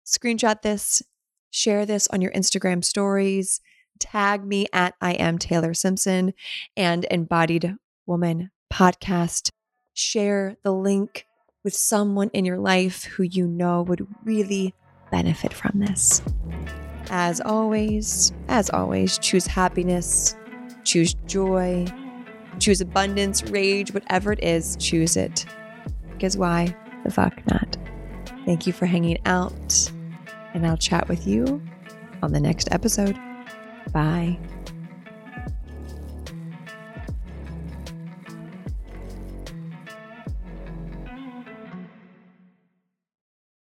Screenshot 0.05 0.61
this, 0.61 1.01
share 1.51 1.85
this 1.85 2.07
on 2.07 2.21
your 2.21 2.31
Instagram 2.31 2.81
stories, 2.85 3.59
tag 3.99 4.45
me 4.45 4.67
at 4.71 4.95
I 5.01 5.11
am 5.11 5.37
Taylor 5.37 5.73
Simpson 5.73 6.33
and 6.77 7.05
Embodied 7.11 7.75
Woman 8.05 8.49
podcast. 8.71 9.49
Share 9.93 10.55
the 10.63 10.71
link 10.71 11.25
with 11.65 11.73
someone 11.73 12.29
in 12.29 12.45
your 12.45 12.59
life 12.59 13.03
who 13.03 13.23
you 13.23 13.45
know 13.45 13.81
would 13.81 14.07
really 14.23 14.73
benefit 15.11 15.51
from 15.51 15.81
this. 15.81 16.21
As 17.09 17.41
always, 17.41 18.31
as 18.47 18.69
always, 18.69 19.17
choose 19.19 19.45
happiness, 19.45 20.35
choose 20.83 21.13
joy, 21.27 21.85
choose 22.59 22.81
abundance, 22.81 23.43
rage, 23.43 23.93
whatever 23.93 24.31
it 24.31 24.43
is, 24.43 24.75
choose 24.77 25.17
it. 25.17 25.45
Because 26.11 26.37
why 26.37 26.75
the 27.03 27.11
fuck 27.11 27.45
not? 27.47 27.77
Thank 28.45 28.67
you 28.67 28.73
for 28.73 28.85
hanging 28.85 29.19
out, 29.25 29.91
and 30.53 30.65
I'll 30.65 30.77
chat 30.77 31.07
with 31.07 31.27
you 31.27 31.61
on 32.21 32.31
the 32.31 32.39
next 32.39 32.71
episode. 32.71 33.17
Bye. 33.91 34.37